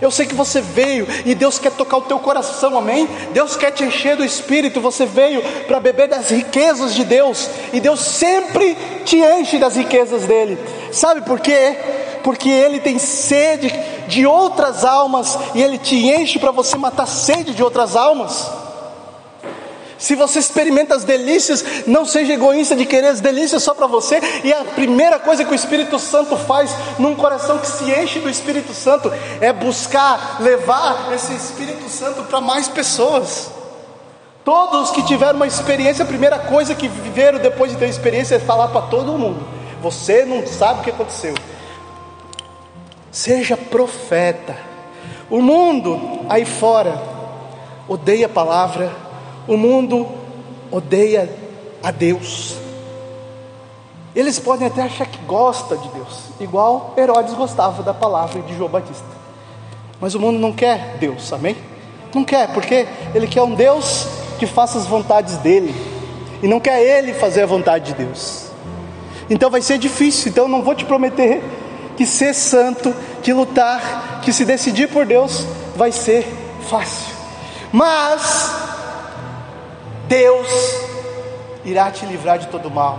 Eu 0.00 0.10
sei 0.10 0.26
que 0.26 0.34
você 0.34 0.60
veio 0.60 1.06
e 1.24 1.34
Deus 1.34 1.58
quer 1.58 1.72
tocar 1.72 1.98
o 1.98 2.02
teu 2.02 2.18
coração, 2.18 2.76
amém? 2.76 3.08
Deus 3.32 3.56
quer 3.56 3.70
te 3.70 3.84
encher 3.84 4.16
do 4.16 4.24
Espírito. 4.24 4.80
Você 4.80 5.04
veio 5.04 5.42
para 5.66 5.78
beber 5.78 6.08
das 6.08 6.30
riquezas 6.30 6.94
de 6.94 7.04
Deus 7.04 7.48
e 7.72 7.80
Deus 7.80 8.00
sempre 8.00 8.76
te 9.04 9.18
enche 9.18 9.58
das 9.58 9.76
riquezas 9.76 10.26
dele. 10.26 10.58
Sabe 10.92 11.22
por 11.22 11.40
quê? 11.40 11.76
Porque 12.22 12.48
Ele 12.48 12.80
tem 12.80 12.98
sede 12.98 13.68
de 14.06 14.26
outras 14.26 14.84
almas 14.84 15.38
e 15.54 15.62
Ele 15.62 15.78
te 15.78 15.96
enche 15.96 16.38
para 16.38 16.50
você 16.50 16.76
matar 16.76 17.06
sede 17.06 17.54
de 17.54 17.62
outras 17.62 17.96
almas. 17.96 18.50
Se 20.04 20.14
você 20.14 20.38
experimenta 20.38 20.94
as 20.94 21.04
delícias, 21.04 21.64
não 21.86 22.04
seja 22.04 22.34
egoísta 22.34 22.76
de 22.76 22.84
querer 22.84 23.08
as 23.08 23.22
delícias 23.22 23.62
só 23.62 23.72
para 23.72 23.86
você. 23.86 24.20
E 24.42 24.52
a 24.52 24.64
primeira 24.64 25.18
coisa 25.18 25.44
que 25.44 25.52
o 25.52 25.54
Espírito 25.54 25.98
Santo 25.98 26.36
faz 26.36 26.74
num 26.98 27.14
coração 27.14 27.58
que 27.58 27.66
se 27.66 27.84
enche 27.84 28.18
do 28.18 28.28
Espírito 28.28 28.74
Santo 28.74 29.10
é 29.40 29.50
buscar 29.52 30.38
levar 30.40 31.10
esse 31.14 31.32
Espírito 31.34 31.88
Santo 31.88 32.22
para 32.24 32.40
mais 32.40 32.68
pessoas. 32.68 33.50
Todos 34.44 34.90
que 34.90 35.02
tiveram 35.04 35.36
uma 35.36 35.46
experiência, 35.46 36.04
a 36.04 36.06
primeira 36.06 36.38
coisa 36.38 36.74
que 36.74 36.86
viveram 36.86 37.38
depois 37.38 37.70
de 37.70 37.78
ter 37.78 37.88
experiência 37.88 38.34
é 38.34 38.38
falar 38.38 38.68
para 38.68 38.82
todo 38.82 39.16
mundo: 39.16 39.46
você 39.80 40.26
não 40.26 40.46
sabe 40.46 40.80
o 40.80 40.82
que 40.82 40.90
aconteceu. 40.90 41.34
Seja 43.14 43.56
profeta. 43.56 44.54
O 45.30 45.40
mundo 45.40 46.26
aí 46.28 46.44
fora 46.44 47.00
odeia 47.88 48.26
a 48.26 48.28
palavra 48.28 49.04
o 49.46 49.56
mundo 49.56 50.08
odeia 50.70 51.30
a 51.82 51.90
Deus. 51.90 52.56
Eles 54.16 54.38
podem 54.38 54.66
até 54.66 54.82
achar 54.82 55.06
que 55.06 55.18
gosta 55.26 55.76
de 55.76 55.88
Deus, 55.88 56.30
igual 56.40 56.94
Herodes 56.96 57.34
gostava 57.34 57.82
da 57.82 57.92
palavra 57.92 58.40
de 58.42 58.56
João 58.56 58.70
Batista. 58.70 59.04
Mas 60.00 60.14
o 60.14 60.20
mundo 60.20 60.38
não 60.38 60.52
quer 60.52 60.96
Deus, 60.98 61.32
amém? 61.32 61.56
Não 62.14 62.24
quer, 62.24 62.52
porque 62.52 62.86
ele 63.14 63.26
quer 63.26 63.42
um 63.42 63.54
Deus 63.54 64.06
que 64.38 64.46
faça 64.46 64.78
as 64.78 64.86
vontades 64.86 65.36
dele, 65.38 65.74
e 66.42 66.48
não 66.48 66.60
quer 66.60 66.80
ele 66.80 67.12
fazer 67.12 67.42
a 67.42 67.46
vontade 67.46 67.92
de 67.92 68.04
Deus. 68.04 68.50
Então 69.28 69.50
vai 69.50 69.62
ser 69.62 69.78
difícil, 69.78 70.30
então 70.30 70.46
não 70.46 70.62
vou 70.62 70.74
te 70.74 70.84
prometer 70.84 71.42
que 71.96 72.06
ser 72.06 72.34
santo, 72.34 72.94
que 73.22 73.32
lutar, 73.32 74.20
que 74.22 74.32
se 74.32 74.44
decidir 74.44 74.88
por 74.88 75.06
Deus 75.06 75.46
vai 75.76 75.92
ser 75.92 76.26
fácil. 76.68 77.14
Mas 77.72 78.52
Deus 80.08 80.48
irá 81.64 81.90
te 81.90 82.06
livrar 82.06 82.38
de 82.38 82.46
todo 82.48 82.70
mal. 82.70 82.98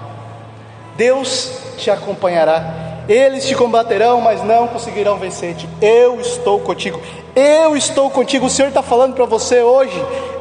Deus 0.97 1.51
te 1.77 1.89
acompanhará. 1.91 3.03
Eles 3.07 3.45
te 3.45 3.53
combaterão, 3.53 4.19
mas 4.19 4.43
não 4.43 4.67
conseguirão 4.67 5.17
vencer-te. 5.17 5.69
Eu 5.81 6.19
estou 6.19 6.59
contigo. 6.59 6.99
Eu 7.35 7.75
estou 7.77 8.09
contigo. 8.09 8.47
O 8.47 8.49
Senhor 8.49 8.69
está 8.69 8.81
falando 8.81 9.13
para 9.13 9.25
você 9.25 9.61
hoje. 9.61 9.93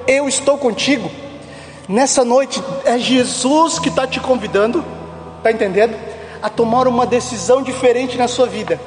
Eu 0.07 0.27
estou 0.27 0.57
contigo. 0.57 1.11
Nessa 1.87 2.25
noite 2.25 2.63
é 2.85 2.97
Jesus 2.99 3.79
que 3.79 3.91
está 3.91 4.07
te 4.07 4.19
convidando, 4.19 4.83
está 5.39 5.53
entendendo? 5.53 5.95
A 6.45 6.51
tomar 6.51 6.87
uma 6.87 7.07
decisão 7.07 7.63
diferente 7.63 8.19
na 8.19 8.29
sua 8.29 8.47
vida. 8.47 8.79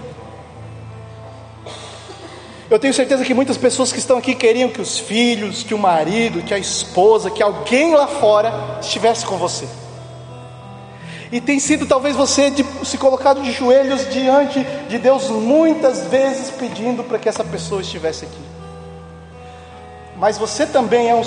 Eu 2.69 2.77
tenho 2.77 2.93
certeza 2.93 3.25
que 3.25 3.33
muitas 3.33 3.57
pessoas 3.57 3.91
que 3.91 3.97
estão 3.97 4.17
aqui 4.17 4.35
queriam 4.35 4.69
que 4.69 4.79
os 4.81 4.99
filhos, 4.99 5.63
que 5.63 5.73
o 5.73 5.77
marido, 5.77 6.43
que 6.43 6.53
a 6.53 6.59
esposa, 6.59 7.31
que 7.31 7.41
alguém 7.41 7.95
lá 7.95 8.05
fora 8.05 8.77
estivesse 8.79 9.25
com 9.25 9.37
você. 9.37 9.67
E 11.31 11.41
tem 11.41 11.59
sido 11.59 11.85
talvez 11.85 12.15
você 12.15 12.51
de, 12.51 12.63
se 12.85 12.97
colocado 12.97 13.41
de 13.41 13.51
joelhos 13.51 14.07
diante 14.09 14.63
de 14.87 14.99
Deus 14.99 15.29
muitas 15.29 16.05
vezes 16.07 16.51
pedindo 16.51 17.03
para 17.03 17.17
que 17.17 17.27
essa 17.27 17.43
pessoa 17.43 17.81
estivesse 17.81 18.25
aqui. 18.25 18.41
Mas 20.15 20.37
você 20.37 20.65
também 20.65 21.09
é 21.09 21.15
um, 21.15 21.21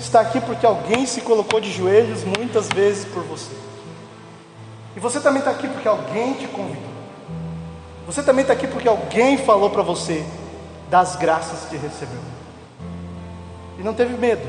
está 0.00 0.20
aqui 0.20 0.40
porque 0.40 0.66
alguém 0.66 1.06
se 1.06 1.20
colocou 1.20 1.60
de 1.60 1.72
joelhos 1.72 2.24
muitas 2.24 2.68
vezes 2.68 3.04
por 3.04 3.22
você. 3.22 3.71
E 4.96 5.00
você 5.00 5.20
também 5.20 5.40
está 5.40 5.50
aqui 5.50 5.68
porque 5.68 5.88
alguém 5.88 6.34
te 6.34 6.46
convidou. 6.48 6.92
Você 8.06 8.22
também 8.22 8.42
está 8.42 8.52
aqui 8.52 8.66
porque 8.66 8.88
alguém 8.88 9.38
falou 9.38 9.70
para 9.70 9.82
você: 9.82 10.24
das 10.90 11.16
graças 11.16 11.68
que 11.68 11.76
recebeu. 11.76 12.20
E 13.78 13.82
não 13.82 13.94
teve 13.94 14.16
medo, 14.16 14.46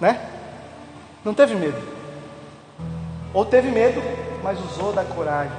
né? 0.00 0.20
Não 1.24 1.34
teve 1.34 1.54
medo. 1.54 1.80
Ou 3.34 3.44
teve 3.44 3.70
medo, 3.70 4.00
mas 4.42 4.58
usou 4.72 4.92
da 4.92 5.04
coragem 5.04 5.52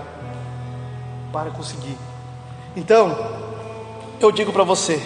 para 1.31 1.51
conseguir. 1.51 1.97
Então, 2.75 3.15
eu 4.19 4.31
digo 4.31 4.51
para 4.51 4.63
você: 4.63 5.01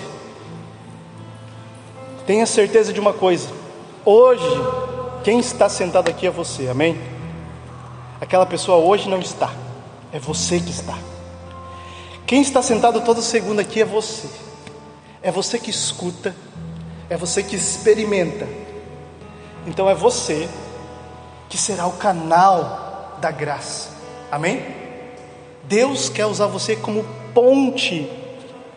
tenha 2.26 2.46
certeza 2.46 2.94
de 2.94 3.00
uma 3.00 3.12
coisa. 3.12 3.50
Hoje, 4.06 4.46
quem 5.24 5.40
está 5.40 5.68
sentado 5.68 6.10
aqui 6.10 6.26
é 6.26 6.32
você, 6.32 6.70
amém? 6.70 6.98
Aquela 8.22 8.46
pessoa 8.46 8.78
hoje 8.78 9.10
não 9.10 9.20
está, 9.20 9.52
é 10.14 10.20
você 10.20 10.60
que 10.60 10.70
está. 10.70 10.96
Quem 12.28 12.40
está 12.40 12.62
sentado 12.62 13.02
todo 13.02 13.20
segundo 13.20 13.60
aqui 13.60 13.82
é 13.82 13.86
você. 13.86 14.30
É 15.24 15.32
você 15.32 15.58
que 15.58 15.72
escuta, 15.72 16.36
é 17.10 17.18
você 17.18 17.42
que 17.42 17.56
experimenta. 17.56 18.48
Então 19.66 19.90
é 19.90 19.96
você 19.96 20.48
que 21.50 21.58
será 21.58 21.88
o 21.88 21.94
canal 21.94 23.18
da 23.20 23.32
graça. 23.32 23.90
Amém? 24.32 24.66
Deus 25.64 26.08
quer 26.08 26.28
usar 26.28 26.46
você 26.46 26.76
como 26.76 27.04
ponte 27.34 28.08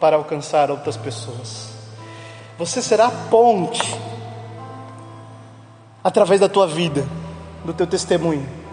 para 0.00 0.16
alcançar 0.16 0.70
outras 0.70 0.96
pessoas. 0.96 1.68
Você 2.58 2.80
será 2.80 3.10
ponte 3.10 3.94
através 6.02 6.40
da 6.40 6.48
tua 6.48 6.66
vida, 6.66 7.06
do 7.64 7.72
teu 7.72 7.86
testemunho, 7.86 8.63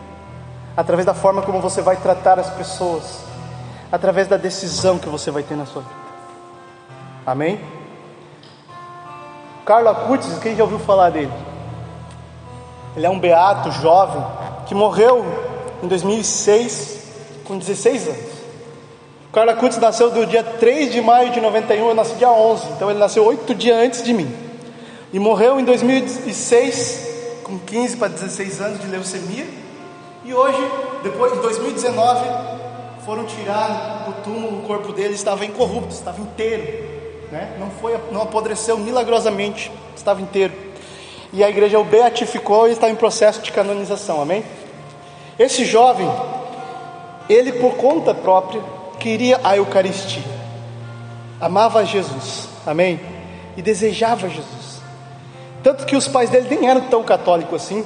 através 0.75 1.05
da 1.05 1.13
forma 1.13 1.41
como 1.41 1.59
você 1.59 1.81
vai 1.81 1.95
tratar 1.97 2.39
as 2.39 2.49
pessoas 2.49 3.19
através 3.91 4.27
da 4.27 4.37
decisão 4.37 4.97
que 4.97 5.09
você 5.09 5.29
vai 5.31 5.43
ter 5.43 5.55
na 5.55 5.65
sua 5.65 5.81
vida. 5.81 5.95
Amém? 7.25 7.59
Carlo 9.65 9.89
Acutis, 9.89 10.37
quem 10.39 10.55
já 10.55 10.63
ouviu 10.63 10.79
falar 10.79 11.09
dele? 11.09 11.31
Ele 12.95 13.05
é 13.05 13.09
um 13.09 13.19
beato 13.19 13.71
jovem 13.71 14.23
que 14.65 14.73
morreu 14.73 15.25
em 15.83 15.87
2006 15.87 17.01
com 17.45 17.57
16 17.57 18.07
anos. 18.07 18.31
O 19.29 19.33
Carlo 19.33 19.51
Acutis 19.51 19.77
nasceu 19.77 20.09
do 20.09 20.25
dia 20.25 20.43
3 20.43 20.91
de 20.91 21.01
maio 21.01 21.31
de 21.31 21.39
91, 21.39 21.87
eu 21.87 21.95
nasci 21.95 22.15
dia 22.15 22.29
11, 22.29 22.67
então 22.71 22.89
ele 22.89 22.99
nasceu 22.99 23.25
oito 23.25 23.55
dias 23.55 23.77
antes 23.77 24.03
de 24.03 24.13
mim. 24.13 24.33
E 25.13 25.19
morreu 25.19 25.59
em 25.59 25.63
2006 25.63 27.41
com 27.43 27.59
15 27.59 27.97
para 27.97 28.09
16 28.09 28.61
anos 28.61 28.81
de 28.81 28.87
leucemia. 28.87 29.60
E 30.23 30.33
hoje, 30.33 30.71
depois 31.01 31.33
de 31.33 31.39
2019, 31.39 32.25
foram 33.05 33.25
tirar 33.25 34.05
do 34.05 34.23
túmulo 34.23 34.59
o 34.59 34.61
corpo 34.61 34.93
dele, 34.93 35.15
estava 35.15 35.43
incorrupto, 35.45 35.93
estava 35.93 36.21
inteiro, 36.21 36.63
né? 37.31 37.55
não, 37.59 37.71
foi, 37.71 37.97
não 38.11 38.21
apodreceu 38.21 38.77
milagrosamente, 38.77 39.71
estava 39.95 40.21
inteiro. 40.21 40.53
E 41.33 41.43
a 41.43 41.49
igreja 41.49 41.79
o 41.79 41.83
beatificou 41.83 42.67
e 42.67 42.73
está 42.73 42.89
em 42.89 42.95
processo 42.95 43.41
de 43.41 43.51
canonização, 43.51 44.21
amém? 44.21 44.43
Esse 45.39 45.65
jovem, 45.65 46.07
ele 47.27 47.53
por 47.53 47.75
conta 47.75 48.13
própria, 48.13 48.61
queria 48.99 49.39
a 49.43 49.57
Eucaristia, 49.57 50.23
amava 51.39 51.83
Jesus, 51.83 52.47
amém? 52.65 52.99
E 53.57 53.61
desejava 53.61 54.29
Jesus. 54.29 54.81
Tanto 55.63 55.85
que 55.85 55.95
os 55.95 56.07
pais 56.07 56.29
dele 56.29 56.47
nem 56.49 56.69
eram 56.69 56.81
tão 56.81 57.03
católicos 57.03 57.63
assim, 57.63 57.85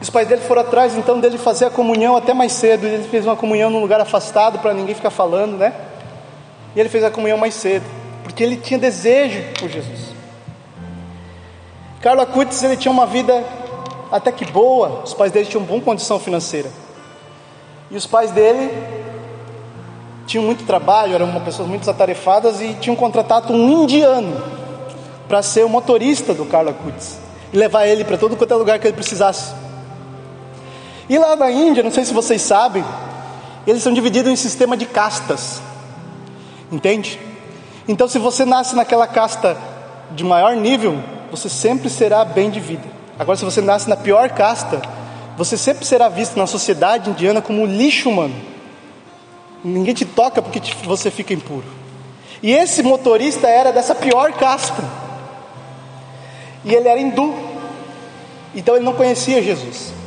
os 0.00 0.08
pais 0.08 0.28
dele 0.28 0.42
foram 0.42 0.62
atrás 0.62 0.96
então 0.96 1.18
dele 1.18 1.38
fazer 1.38 1.64
a 1.64 1.70
comunhão 1.70 2.16
até 2.16 2.32
mais 2.32 2.52
cedo. 2.52 2.86
Ele 2.86 3.08
fez 3.08 3.26
uma 3.26 3.36
comunhão 3.36 3.68
num 3.68 3.80
lugar 3.80 4.00
afastado 4.00 4.58
para 4.60 4.72
ninguém 4.72 4.94
ficar 4.94 5.10
falando, 5.10 5.56
né? 5.56 5.72
E 6.76 6.80
ele 6.80 6.88
fez 6.88 7.02
a 7.02 7.10
comunhão 7.10 7.36
mais 7.36 7.54
cedo, 7.54 7.84
porque 8.22 8.42
ele 8.42 8.56
tinha 8.56 8.78
desejo 8.78 9.42
por 9.58 9.68
Jesus. 9.68 10.14
Carlos 12.00 12.22
Acutis 12.22 12.62
ele 12.62 12.76
tinha 12.76 12.92
uma 12.92 13.06
vida 13.06 13.44
até 14.12 14.30
que 14.30 14.44
boa. 14.44 15.02
Os 15.04 15.14
pais 15.14 15.32
dele 15.32 15.46
tinham 15.46 15.64
boa 15.64 15.80
condição 15.80 16.20
financeira. 16.20 16.70
E 17.90 17.96
os 17.96 18.06
pais 18.06 18.30
dele 18.30 18.70
tinham 20.26 20.44
muito 20.44 20.64
trabalho, 20.64 21.14
eram 21.14 21.26
uma 21.26 21.40
pessoas 21.40 21.66
muito 21.66 21.90
atarefadas 21.90 22.60
e 22.60 22.74
tinham 22.74 22.94
contratado 22.94 23.52
um 23.52 23.82
indiano 23.82 24.40
para 25.26 25.42
ser 25.42 25.64
o 25.64 25.68
motorista 25.68 26.32
do 26.34 26.44
Carlos 26.44 26.74
Acutis 26.74 27.18
e 27.52 27.56
levar 27.56 27.86
ele 27.86 28.04
para 28.04 28.16
todo 28.16 28.36
quanto 28.36 28.52
é 28.52 28.56
lugar 28.56 28.78
que 28.78 28.86
ele 28.86 28.94
precisasse. 28.94 29.52
E 31.08 31.18
lá 31.18 31.34
na 31.36 31.50
Índia, 31.50 31.82
não 31.82 31.90
sei 31.90 32.04
se 32.04 32.12
vocês 32.12 32.42
sabem, 32.42 32.84
eles 33.66 33.82
são 33.82 33.92
divididos 33.92 34.30
em 34.30 34.36
sistema 34.36 34.76
de 34.76 34.86
castas. 34.86 35.60
Entende? 36.70 37.18
Então, 37.86 38.06
se 38.06 38.18
você 38.18 38.44
nasce 38.44 38.76
naquela 38.76 39.06
casta 39.06 39.56
de 40.10 40.22
maior 40.22 40.54
nível, 40.54 41.02
você 41.30 41.48
sempre 41.48 41.88
será 41.88 42.24
bem 42.24 42.50
de 42.50 42.60
vida. 42.60 42.84
Agora, 43.18 43.36
se 43.36 43.44
você 43.44 43.60
nasce 43.62 43.88
na 43.88 43.96
pior 43.96 44.28
casta, 44.30 44.80
você 45.36 45.56
sempre 45.56 45.84
será 45.86 46.08
visto 46.08 46.36
na 46.36 46.46
sociedade 46.46 47.08
indiana 47.08 47.40
como 47.40 47.64
lixo 47.64 48.10
humano. 48.10 48.34
Ninguém 49.64 49.94
te 49.94 50.04
toca 50.04 50.42
porque 50.42 50.60
você 50.84 51.10
fica 51.10 51.32
impuro. 51.32 51.66
E 52.42 52.52
esse 52.52 52.82
motorista 52.82 53.48
era 53.48 53.72
dessa 53.72 53.94
pior 53.94 54.32
casta. 54.32 54.84
E 56.64 56.74
ele 56.74 56.88
era 56.88 57.00
hindu. 57.00 57.34
Então 58.54 58.76
ele 58.76 58.84
não 58.84 58.92
conhecia 58.92 59.42
Jesus. 59.42 59.97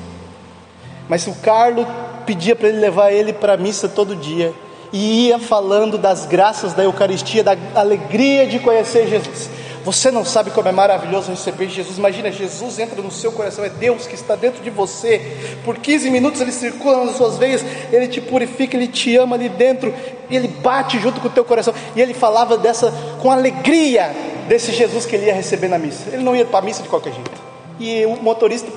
Mas 1.11 1.27
o 1.27 1.33
Carlos 1.33 1.85
pedia 2.25 2.55
para 2.55 2.69
ele 2.69 2.79
levar 2.79 3.11
ele 3.11 3.33
para 3.33 3.55
a 3.55 3.57
missa 3.57 3.89
todo 3.89 4.15
dia. 4.15 4.53
E 4.93 5.27
ia 5.27 5.37
falando 5.37 5.97
das 5.97 6.25
graças 6.25 6.71
da 6.71 6.85
Eucaristia, 6.85 7.43
da 7.43 7.57
alegria 7.75 8.47
de 8.47 8.59
conhecer 8.59 9.09
Jesus. 9.09 9.49
Você 9.83 10.09
não 10.09 10.23
sabe 10.23 10.51
como 10.51 10.69
é 10.69 10.71
maravilhoso 10.71 11.29
receber 11.29 11.67
Jesus. 11.67 11.97
Imagina, 11.97 12.31
Jesus 12.31 12.79
entra 12.79 13.01
no 13.01 13.11
seu 13.11 13.29
coração, 13.33 13.65
é 13.65 13.67
Deus 13.67 14.07
que 14.07 14.15
está 14.15 14.37
dentro 14.37 14.63
de 14.63 14.69
você. 14.69 15.59
Por 15.65 15.79
15 15.79 16.09
minutos 16.09 16.39
ele 16.39 16.53
circula 16.53 17.03
nas 17.03 17.17
suas 17.17 17.37
veias, 17.37 17.61
ele 17.91 18.07
te 18.07 18.21
purifica, 18.21 18.77
ele 18.77 18.87
te 18.87 19.17
ama 19.17 19.35
ali 19.35 19.49
dentro, 19.49 19.93
ele 20.29 20.47
bate 20.47 20.97
junto 20.97 21.19
com 21.19 21.27
o 21.27 21.31
teu 21.31 21.43
coração. 21.43 21.73
E 21.93 22.01
ele 22.01 22.13
falava 22.13 22.57
dessa 22.57 22.89
com 23.21 23.29
alegria 23.29 24.15
desse 24.47 24.71
Jesus 24.71 25.05
que 25.05 25.17
ele 25.17 25.25
ia 25.25 25.33
receber 25.33 25.67
na 25.67 25.77
missa. 25.77 26.05
Ele 26.07 26.23
não 26.23 26.33
ia 26.33 26.45
para 26.45 26.59
a 26.59 26.61
missa 26.61 26.81
de 26.81 26.87
qualquer 26.87 27.11
jeito. 27.11 27.41
E 27.81 28.05
o 28.05 28.15
motorista 28.23 28.71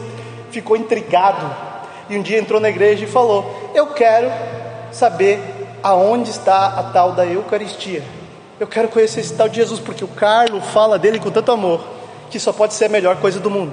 ficou 0.51 0.77
intrigado. 0.77 1.74
E 2.09 2.17
um 2.19 2.23
dia 2.23 2.39
entrou 2.39 2.61
na 2.61 2.69
igreja 2.69 3.05
e 3.05 3.09
falou: 3.09 3.71
Eu 3.75 3.89
quero 3.89 4.31
saber 4.93 5.41
aonde 5.83 6.31
está 6.31 6.67
a 6.67 6.83
tal 6.85 7.13
da 7.13 7.27
Eucaristia. 7.27 8.03
Eu 8.59 8.67
quero 8.67 8.89
conhecer 8.89 9.21
esse 9.21 9.35
tal 9.35 9.49
de 9.49 9.57
Jesus, 9.57 9.81
porque 9.81 10.05
o 10.05 10.09
Carlos 10.09 10.65
fala 10.67 10.99
dele 10.99 11.19
com 11.19 11.31
tanto 11.31 11.51
amor, 11.51 11.85
que 12.31 12.39
só 12.39 12.53
pode 12.53 12.75
ser 12.75 12.87
a 12.87 12.89
melhor 12.89 13.17
coisa 13.17 13.41
do 13.41 13.51
mundo. 13.51 13.73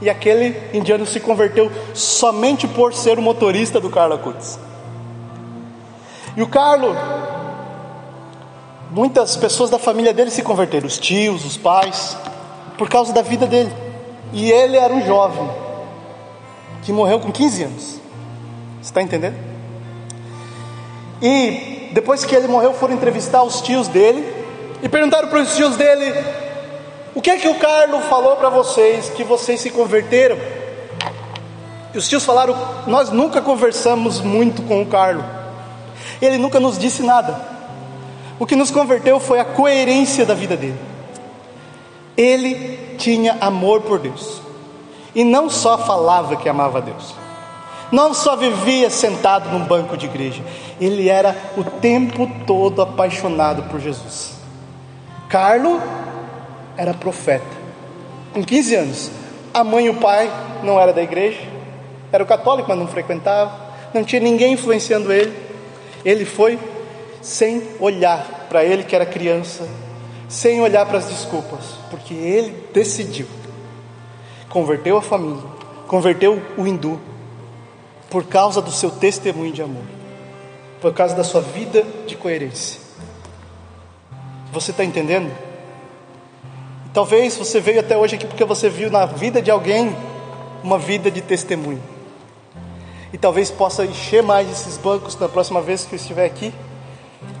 E 0.00 0.08
aquele 0.08 0.56
indiano 0.76 1.06
se 1.06 1.20
converteu 1.20 1.70
somente 1.94 2.66
por 2.66 2.94
ser 2.94 3.18
o 3.18 3.22
motorista 3.22 3.78
do 3.78 3.90
Carlos 3.90 4.18
Acutis. 4.18 4.58
E 6.36 6.42
o 6.42 6.48
Carlos, 6.48 6.96
muitas 8.90 9.36
pessoas 9.36 9.68
da 9.68 9.78
família 9.78 10.14
dele 10.14 10.30
se 10.30 10.42
converteram, 10.42 10.86
os 10.86 10.98
tios, 10.98 11.44
os 11.44 11.56
pais, 11.56 12.16
por 12.78 12.88
causa 12.88 13.12
da 13.12 13.22
vida 13.22 13.46
dele. 13.46 13.72
E 14.32 14.50
ele 14.50 14.76
era 14.76 14.92
um 14.92 15.04
jovem 15.06 15.48
que 16.82 16.92
morreu 16.92 17.20
com 17.20 17.32
15 17.32 17.62
anos. 17.62 17.82
Você 17.82 18.00
está 18.82 19.00
entendendo? 19.00 19.36
E 21.22 21.90
depois 21.92 22.24
que 22.24 22.34
ele 22.34 22.48
morreu, 22.48 22.74
foram 22.74 22.94
entrevistar 22.94 23.42
os 23.42 23.60
tios 23.60 23.86
dele 23.88 24.26
e 24.82 24.88
perguntaram 24.88 25.28
para 25.28 25.40
os 25.40 25.54
tios 25.54 25.76
dele: 25.76 26.12
O 27.14 27.22
que 27.22 27.30
é 27.30 27.36
que 27.36 27.48
o 27.48 27.54
Carlos 27.54 28.04
falou 28.06 28.36
para 28.36 28.50
vocês 28.50 29.08
que 29.10 29.22
vocês 29.22 29.60
se 29.60 29.70
converteram? 29.70 30.36
E 31.94 31.98
os 31.98 32.08
tios 32.08 32.24
falaram: 32.24 32.56
Nós 32.86 33.10
nunca 33.10 33.40
conversamos 33.40 34.20
muito 34.20 34.62
com 34.62 34.82
o 34.82 34.86
Carlos, 34.86 35.24
ele 36.20 36.38
nunca 36.38 36.58
nos 36.58 36.76
disse 36.76 37.02
nada. 37.02 37.52
O 38.40 38.46
que 38.46 38.56
nos 38.56 38.72
converteu 38.72 39.20
foi 39.20 39.38
a 39.38 39.44
coerência 39.44 40.26
da 40.26 40.34
vida 40.34 40.56
dele. 40.56 40.78
Ele 42.16 42.96
tinha 42.98 43.36
amor 43.40 43.82
por 43.82 44.00
Deus 44.00 44.42
e 45.14 45.24
não 45.24 45.48
só 45.50 45.78
falava 45.78 46.36
que 46.36 46.48
amava 46.48 46.80
Deus 46.80 47.22
não 47.92 48.14
só 48.14 48.34
vivia 48.34 48.88
sentado 48.88 49.50
num 49.50 49.66
banco 49.66 49.98
de 49.98 50.06
igreja, 50.06 50.42
ele 50.80 51.10
era 51.10 51.36
o 51.58 51.62
tempo 51.62 52.26
todo 52.46 52.80
apaixonado 52.80 53.64
por 53.64 53.78
Jesus. 53.78 54.32
Carlo 55.28 55.80
era 56.74 56.94
profeta, 56.94 57.44
com 58.32 58.42
15 58.42 58.74
anos. 58.74 59.10
A 59.52 59.62
mãe 59.62 59.86
e 59.86 59.90
o 59.90 59.94
pai 59.94 60.32
não 60.62 60.80
era 60.80 60.90
da 60.90 61.02
igreja, 61.02 61.40
era 62.10 62.24
católico, 62.24 62.70
mas 62.70 62.78
não 62.78 62.86
frequentava, 62.86 63.52
não 63.92 64.02
tinha 64.02 64.22
ninguém 64.22 64.54
influenciando 64.54 65.12
ele. 65.12 65.36
Ele 66.02 66.24
foi 66.24 66.58
sem 67.20 67.62
olhar 67.78 68.46
para 68.48 68.64
ele 68.64 68.84
que 68.84 68.96
era 68.96 69.04
criança, 69.04 69.68
sem 70.30 70.62
olhar 70.62 70.86
para 70.86 70.96
as 70.96 71.06
desculpas, 71.08 71.74
porque 71.90 72.14
ele 72.14 72.68
decidiu. 72.72 73.26
Converteu 74.52 74.98
a 74.98 75.02
família, 75.02 75.42
converteu 75.88 76.42
o 76.58 76.66
hindu, 76.66 77.00
por 78.10 78.24
causa 78.24 78.60
do 78.60 78.70
seu 78.70 78.90
testemunho 78.90 79.50
de 79.50 79.62
amor, 79.62 79.84
por 80.78 80.92
causa 80.92 81.14
da 81.14 81.24
sua 81.24 81.40
vida 81.40 81.82
de 82.06 82.14
coerência. 82.14 82.78
Você 84.52 84.70
está 84.70 84.84
entendendo? 84.84 85.32
Talvez 86.92 87.34
você 87.34 87.60
veio 87.60 87.80
até 87.80 87.96
hoje 87.96 88.16
aqui 88.16 88.26
porque 88.26 88.44
você 88.44 88.68
viu 88.68 88.90
na 88.90 89.06
vida 89.06 89.40
de 89.40 89.50
alguém 89.50 89.96
uma 90.62 90.78
vida 90.78 91.10
de 91.10 91.22
testemunho. 91.22 91.82
E 93.10 93.16
talvez 93.16 93.50
possa 93.50 93.86
encher 93.86 94.22
mais 94.22 94.50
esses 94.50 94.76
bancos 94.76 95.16
na 95.18 95.30
próxima 95.30 95.62
vez 95.62 95.86
que 95.86 95.94
eu 95.94 95.96
estiver 95.96 96.26
aqui 96.26 96.52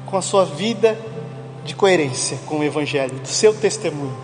com 0.06 0.16
a 0.16 0.22
sua 0.22 0.46
vida 0.46 0.98
de 1.62 1.74
coerência 1.74 2.38
com 2.46 2.60
o 2.60 2.64
Evangelho, 2.64 3.18
do 3.18 3.28
seu 3.28 3.52
testemunho, 3.52 4.16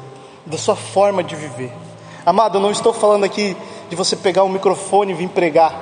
da 0.46 0.57
sua 0.57 0.74
forma 0.74 1.22
de 1.22 1.37
viver. 1.37 1.88
Amado, 2.29 2.59
eu 2.59 2.61
não 2.61 2.71
estou 2.71 2.93
falando 2.93 3.25
aqui 3.25 3.57
de 3.88 3.97
você 3.97 4.14
pegar 4.14 4.45
um 4.45 4.51
microfone 4.51 5.12
e 5.12 5.14
vir 5.14 5.31
pregar. 5.31 5.73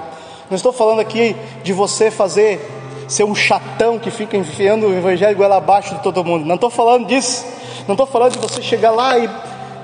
Não 0.48 0.54
estou 0.54 0.72
falando 0.72 1.00
aqui 1.00 1.34
de 1.64 1.72
você 1.72 2.08
fazer, 2.08 2.64
ser 3.08 3.24
um 3.24 3.34
chatão 3.34 3.98
que 3.98 4.12
fica 4.12 4.36
enfiando 4.36 4.86
o 4.86 4.94
evangelho 4.96 5.36
goela 5.36 5.56
abaixo 5.56 5.96
de 5.96 6.02
todo 6.04 6.22
mundo. 6.22 6.46
Não 6.46 6.54
estou 6.54 6.70
falando 6.70 7.04
disso. 7.08 7.44
Não 7.88 7.94
estou 7.94 8.06
falando 8.06 8.34
de 8.34 8.38
você 8.38 8.62
chegar 8.62 8.92
lá 8.92 9.18
e 9.18 9.28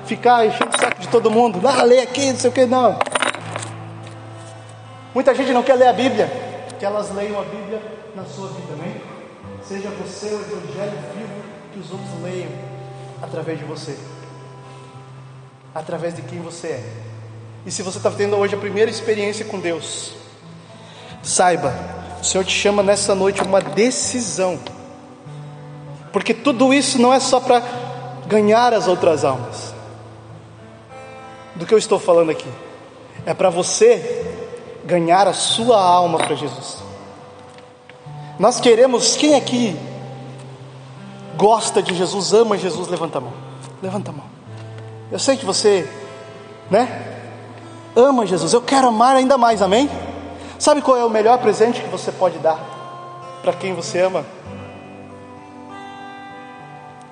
ficar 0.05 0.46
enchendo 0.46 0.70
o 0.72 0.81
saco 0.81 1.01
de 1.01 1.09
todo 1.09 1.33
mundo. 1.33 1.61
Ah, 1.66 1.83
lê 1.83 1.98
aqui, 1.98 2.31
não 2.31 2.38
sei 2.38 2.51
o 2.51 2.53
que, 2.53 2.64
não. 2.64 2.96
Muita 5.12 5.35
gente 5.35 5.53
não 5.53 5.64
quer 5.64 5.75
ler 5.75 5.88
a 5.88 5.92
Bíblia. 5.92 6.31
Que 6.79 6.85
elas 6.85 7.12
leiam 7.12 7.40
a 7.40 7.44
Bíblia 7.44 7.83
na 8.14 8.25
sua 8.25 8.46
vida, 8.46 8.72
amém? 8.75 9.01
Seja 9.64 9.88
você 9.90 10.27
o 10.27 10.40
evangelho 10.40 10.96
vivo 11.12 11.42
que 11.72 11.81
os 11.81 11.90
outros 11.90 12.22
leiam 12.22 12.51
através 13.20 13.59
de 13.59 13.64
você. 13.64 13.98
Através 15.74 16.14
de 16.14 16.22
quem 16.22 16.40
você 16.40 16.68
é. 16.68 16.85
E 17.64 17.70
se 17.70 17.82
você 17.82 17.98
está 17.98 18.11
tendo 18.11 18.37
hoje 18.37 18.54
a 18.54 18.58
primeira 18.58 18.90
experiência 18.90 19.44
com 19.44 19.58
Deus, 19.61 20.14
Saiba, 21.22 21.72
o 22.20 22.24
Senhor 22.24 22.44
te 22.44 22.52
chama 22.52 22.82
nessa 22.82 23.14
noite 23.14 23.42
uma 23.42 23.61
decisão, 23.61 24.58
porque 26.12 26.35
tudo 26.35 26.74
isso 26.74 27.00
não 27.00 27.12
é 27.12 27.20
só 27.20 27.40
para 27.40 27.62
ganhar 28.26 28.74
as 28.74 28.88
outras 28.88 29.24
almas. 29.24 29.72
Do 31.54 31.66
que 31.66 31.72
eu 31.72 31.78
estou 31.78 31.98
falando 31.98 32.30
aqui, 32.30 32.48
é 33.24 33.32
para 33.32 33.50
você 33.50 34.24
ganhar 34.85 35.28
a 35.28 35.32
sua 35.32 35.80
alma 35.80 36.18
para 36.18 36.35
Jesus. 36.35 36.78
Nós 38.38 38.58
queremos, 38.58 39.14
quem 39.14 39.37
aqui 39.37 39.76
gosta 41.37 41.82
de 41.82 41.94
Jesus, 41.94 42.32
ama 42.32 42.58
Jesus, 42.58 42.88
levanta 42.88 43.18
a 43.18 43.20
mão. 43.20 43.32
Levanta 43.80 44.11
a 44.11 44.14
mão. 44.14 44.31
Eu 45.12 45.18
sei 45.18 45.37
que 45.37 45.44
você, 45.44 45.87
né? 46.70 46.88
Ama 47.94 48.25
Jesus. 48.25 48.55
Eu 48.55 48.62
quero 48.62 48.88
amar 48.88 49.14
ainda 49.14 49.37
mais, 49.37 49.61
amém? 49.61 49.90
Sabe 50.59 50.81
qual 50.81 50.96
é 50.96 51.05
o 51.05 51.11
melhor 51.11 51.37
presente 51.38 51.83
que 51.83 51.88
você 51.90 52.11
pode 52.11 52.38
dar 52.38 52.59
para 53.42 53.53
quem 53.53 53.75
você 53.75 54.01
ama? 54.01 54.25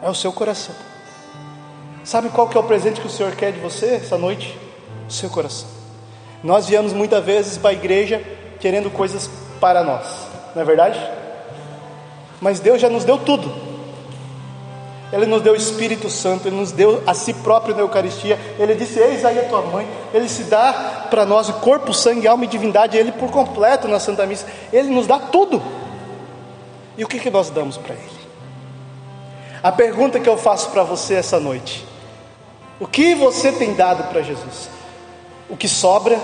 É 0.01 0.09
o 0.09 0.15
seu 0.15 0.33
coração. 0.33 0.75
Sabe 2.03 2.31
qual 2.31 2.49
que 2.49 2.57
é 2.57 2.61
o 2.61 2.65
presente 2.65 3.03
que 3.03 3.07
o 3.07 3.11
Senhor 3.11 3.33
quer 3.37 3.53
de 3.53 3.61
você 3.61 3.97
essa 3.97 4.17
noite? 4.17 4.59
O 5.07 5.13
seu 5.13 5.29
coração. 5.29 5.69
Nós 6.43 6.69
viemos 6.69 6.95
muitas 6.95 7.23
vezes 7.23 7.59
para 7.59 7.69
a 7.69 7.75
igreja 7.75 8.25
querendo 8.59 8.91
coisas 8.91 9.29
para 9.61 9.85
nós, 9.85 10.07
não 10.55 10.63
é 10.63 10.65
verdade? 10.65 10.99
Mas 12.41 12.61
Deus 12.61 12.81
já 12.81 12.89
nos 12.89 13.05
deu 13.05 13.19
tudo. 13.19 13.70
Ele 15.13 15.27
nos 15.27 15.43
deu 15.43 15.55
o 15.55 15.57
Espírito 15.57 16.09
Santo, 16.09 16.47
Ele 16.47 16.57
nos 16.57 16.71
deu 16.71 17.03
a 17.07 17.15
si 17.15 17.35
próprio 17.35 17.75
na 17.75 17.81
Eucaristia. 17.81 18.39
Ele 18.59 18.75
disse: 18.75 19.01
Eis 19.01 19.25
aí 19.25 19.39
a 19.41 19.49
tua 19.49 19.63
mãe. 19.63 19.87
Ele 20.15 20.29
se 20.29 20.45
dá 20.45 21.07
para 21.11 21.27
nós 21.27 21.49
o 21.49 21.55
corpo, 21.55 21.93
sangue, 21.93 22.29
alma 22.29 22.45
e 22.45 22.49
divindade, 22.49 22.97
Ele 22.97 23.11
por 23.11 23.31
completo 23.31 23.89
na 23.89 23.99
Santa 23.99 24.25
Missa. 24.25 24.47
Ele 24.73 24.89
nos 24.89 25.07
dá 25.07 25.19
tudo. 25.19 25.61
E 26.97 27.05
o 27.05 27.09
que, 27.09 27.19
que 27.19 27.31
nós 27.31 27.51
damos 27.51 27.77
para 27.77 27.95
Ele? 27.95 28.21
A 29.63 29.73
pergunta 29.73 30.21
que 30.21 30.29
eu 30.29 30.39
faço 30.39 30.71
para 30.71 30.85
você 30.85 31.15
essa 31.15 31.41
noite: 31.41 31.85
O 32.79 32.87
que 32.87 33.15
você 33.15 33.51
tem 33.51 33.75
dado 33.75 34.05
para 34.11 34.23
Jesus? 34.23 34.71
O 35.49 35.57
que 35.57 35.67
sobra? 35.67 36.21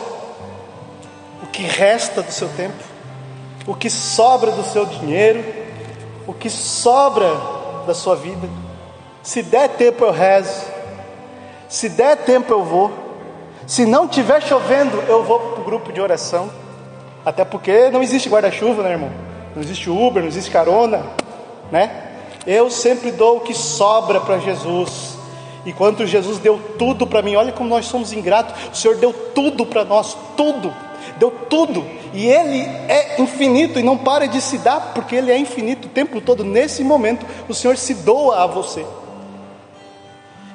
O 1.42 1.46
que 1.48 1.62
resta 1.62 2.22
do 2.22 2.30
seu 2.30 2.48
tempo? 2.50 2.84
O 3.66 3.74
que 3.74 3.90
sobra 3.90 4.52
do 4.52 4.62
seu 4.62 4.86
dinheiro? 4.86 5.44
O 6.24 6.32
que 6.32 6.48
sobra 6.48 7.28
da 7.84 7.92
sua 7.92 8.14
vida? 8.14 8.48
Se 9.26 9.42
der 9.42 9.70
tempo 9.70 10.04
eu 10.04 10.12
rezo. 10.12 10.66
Se 11.68 11.88
der 11.88 12.16
tempo 12.18 12.52
eu 12.52 12.62
vou. 12.62 12.92
Se 13.66 13.84
não 13.84 14.06
tiver 14.06 14.40
chovendo, 14.40 15.02
eu 15.08 15.24
vou 15.24 15.40
para 15.40 15.62
o 15.62 15.64
grupo 15.64 15.92
de 15.92 16.00
oração. 16.00 16.48
Até 17.24 17.44
porque 17.44 17.90
não 17.90 18.04
existe 18.04 18.28
guarda-chuva, 18.28 18.84
né, 18.84 18.92
irmão? 18.92 19.10
Não 19.52 19.60
existe 19.60 19.90
Uber, 19.90 20.22
não 20.22 20.28
existe 20.28 20.48
carona, 20.48 21.04
né? 21.72 22.04
Eu 22.46 22.70
sempre 22.70 23.10
dou 23.10 23.38
o 23.38 23.40
que 23.40 23.52
sobra 23.52 24.20
para 24.20 24.38
Jesus. 24.38 25.18
Enquanto 25.66 26.06
Jesus 26.06 26.38
deu 26.38 26.60
tudo 26.78 27.04
para 27.04 27.20
mim, 27.20 27.34
olha 27.34 27.50
como 27.50 27.68
nós 27.68 27.86
somos 27.86 28.12
ingratos. 28.12 28.54
O 28.72 28.76
Senhor 28.76 28.96
deu 28.96 29.12
tudo 29.12 29.66
para 29.66 29.84
nós, 29.84 30.16
tudo, 30.36 30.72
deu 31.18 31.32
tudo. 31.50 31.84
E 32.14 32.28
Ele 32.28 32.60
é 32.88 33.20
infinito 33.20 33.80
e 33.80 33.82
não 33.82 33.98
para 33.98 34.28
de 34.28 34.40
se 34.40 34.58
dar, 34.58 34.92
porque 34.94 35.16
Ele 35.16 35.32
é 35.32 35.36
infinito 35.36 35.88
o 35.88 35.90
tempo 35.90 36.20
todo. 36.20 36.44
Nesse 36.44 36.84
momento, 36.84 37.26
o 37.48 37.54
Senhor 37.54 37.76
se 37.76 37.92
doa 37.92 38.44
a 38.44 38.46
você. 38.46 38.86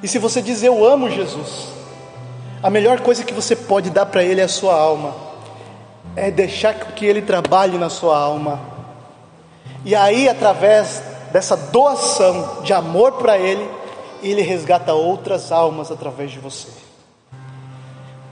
E 0.02 0.08
se 0.08 0.18
você 0.18 0.42
diz 0.42 0.62
eu 0.62 0.84
amo 0.84 1.08
Jesus, 1.08 1.68
a 2.62 2.68
melhor 2.68 3.00
coisa 3.00 3.22
que 3.22 3.32
você 3.32 3.54
pode 3.54 3.88
dar 3.88 4.06
para 4.06 4.24
Ele 4.24 4.40
é 4.40 4.44
a 4.44 4.48
sua 4.48 4.74
alma, 4.74 5.14
é 6.16 6.30
deixar 6.30 6.74
que 6.74 7.06
Ele 7.06 7.22
trabalhe 7.22 7.78
na 7.78 7.88
sua 7.88 8.18
alma. 8.18 8.60
E 9.84 9.94
aí, 9.94 10.28
através 10.28 11.02
dessa 11.32 11.56
doação 11.56 12.62
de 12.62 12.72
amor 12.72 13.12
para 13.12 13.38
Ele, 13.38 13.68
Ele 14.22 14.42
resgata 14.42 14.92
outras 14.92 15.52
almas 15.52 15.90
através 15.90 16.32
de 16.32 16.40
você. 16.40 16.68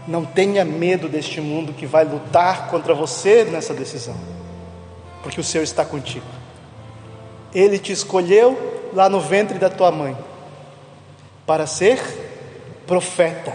Não 0.08 0.24
tenha 0.24 0.64
medo 0.64 1.08
deste 1.08 1.40
mundo 1.40 1.72
que 1.72 1.86
vai 1.86 2.04
lutar 2.04 2.68
contra 2.68 2.94
você 2.94 3.44
nessa 3.44 3.72
decisão, 3.72 4.16
porque 5.22 5.40
o 5.40 5.44
Senhor 5.44 5.62
está 5.62 5.84
contigo. 5.84 6.26
Ele 7.54 7.78
te 7.78 7.92
escolheu 7.92 8.90
lá 8.92 9.08
no 9.08 9.20
ventre 9.20 9.58
da 9.58 9.70
tua 9.70 9.92
mãe 9.92 10.16
para 11.50 11.66
ser 11.66 11.98
profeta 12.86 13.52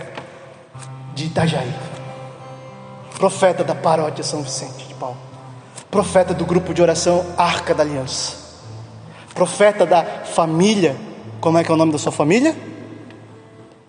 de 1.14 1.28
Itajaí, 1.28 1.74
profeta 3.18 3.64
da 3.64 3.74
paróquia 3.74 4.22
São 4.22 4.42
Vicente 4.42 4.86
de 4.86 4.94
Paulo, 4.96 5.16
profeta 5.90 6.34
do 6.34 6.46
grupo 6.46 6.74
de 6.74 6.82
oração 6.82 7.26
Arca 7.38 7.74
da 7.74 7.84
Aliança, 7.84 8.34
profeta 9.34 9.86
da 9.86 10.04
família. 10.04 10.94
Como 11.40 11.58
é 11.58 11.64
que 11.64 11.72
é 11.72 11.74
o 11.74 11.78
nome 11.78 11.94
da 11.94 11.98
sua 11.98 12.12
família? 12.12 12.54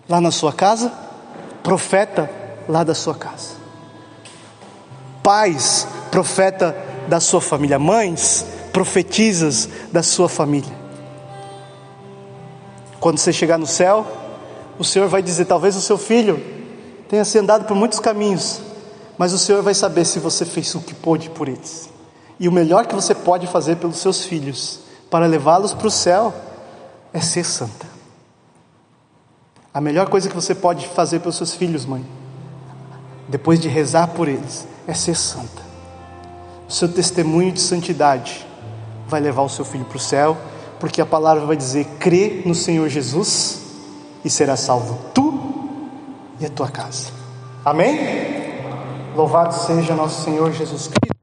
Lá 0.07 0.21
na 0.21 0.31
sua 0.31 0.53
casa? 0.53 0.89
Profeta 1.61 2.31
lá 2.65 2.85
da 2.85 2.95
sua 2.95 3.13
casa. 3.13 3.55
Pais, 5.21 5.85
profeta 6.09 6.73
da 7.09 7.19
sua 7.19 7.41
família. 7.41 7.77
Mães, 7.77 8.45
profetizas 8.71 9.67
da 9.91 10.01
sua 10.01 10.29
família. 10.29 10.86
Quando 12.99 13.17
você 13.17 13.31
chegar 13.31 13.57
no 13.57 13.67
céu, 13.67 14.05
o 14.79 14.83
Senhor 14.83 15.07
vai 15.07 15.21
dizer: 15.21 15.45
talvez 15.45 15.75
o 15.75 15.81
seu 15.81 15.97
filho 15.97 16.43
tenha 17.07 17.23
se 17.23 17.37
andado 17.37 17.65
por 17.65 17.75
muitos 17.75 17.99
caminhos, 17.99 18.61
mas 19.17 19.33
o 19.33 19.37
Senhor 19.37 19.61
vai 19.61 19.73
saber 19.73 20.05
se 20.05 20.19
você 20.19 20.45
fez 20.45 20.73
o 20.75 20.81
que 20.81 20.93
pôde 20.93 21.29
por 21.29 21.47
eles. 21.47 21.89
E 22.39 22.47
o 22.47 22.51
melhor 22.51 22.85
que 22.85 22.93
você 22.93 23.15
pode 23.15 23.47
fazer 23.47 23.77
pelos 23.77 23.97
seus 23.97 24.25
filhos, 24.25 24.79
para 25.09 25.25
levá-los 25.25 25.73
para 25.73 25.87
o 25.87 25.91
céu, 25.91 26.33
é 27.13 27.19
ser 27.19 27.43
santa. 27.43 27.87
A 29.73 29.81
melhor 29.81 30.09
coisa 30.09 30.29
que 30.29 30.35
você 30.35 30.53
pode 30.55 30.87
fazer 30.87 31.19
pelos 31.19 31.35
seus 31.35 31.53
filhos, 31.53 31.85
mãe, 31.85 32.05
depois 33.27 33.59
de 33.59 33.67
rezar 33.67 34.07
por 34.07 34.27
eles, 34.27 34.67
é 34.87 34.93
ser 34.93 35.15
santa. 35.15 35.61
O 36.67 36.71
seu 36.71 36.91
testemunho 36.91 37.51
de 37.51 37.61
santidade 37.61 38.45
vai 39.07 39.21
levar 39.21 39.41
o 39.41 39.49
seu 39.49 39.63
filho 39.63 39.85
para 39.85 39.97
o 39.97 39.99
céu, 39.99 40.37
porque 40.79 41.01
a 41.01 41.05
palavra 41.05 41.45
vai 41.45 41.55
dizer: 41.55 41.85
crê 41.99 42.41
no 42.45 42.55
Senhor 42.55 42.87
Jesus 42.89 43.61
e 44.23 44.29
será 44.29 44.55
salvo 44.55 44.99
tu 45.13 45.33
e 46.39 46.45
a 46.45 46.49
tua 46.49 46.69
casa. 46.69 47.09
Amém? 47.63 47.97
Louvado 49.15 49.53
seja 49.53 49.95
nosso 49.95 50.23
Senhor 50.23 50.51
Jesus 50.51 50.87
Cristo. 50.87 51.16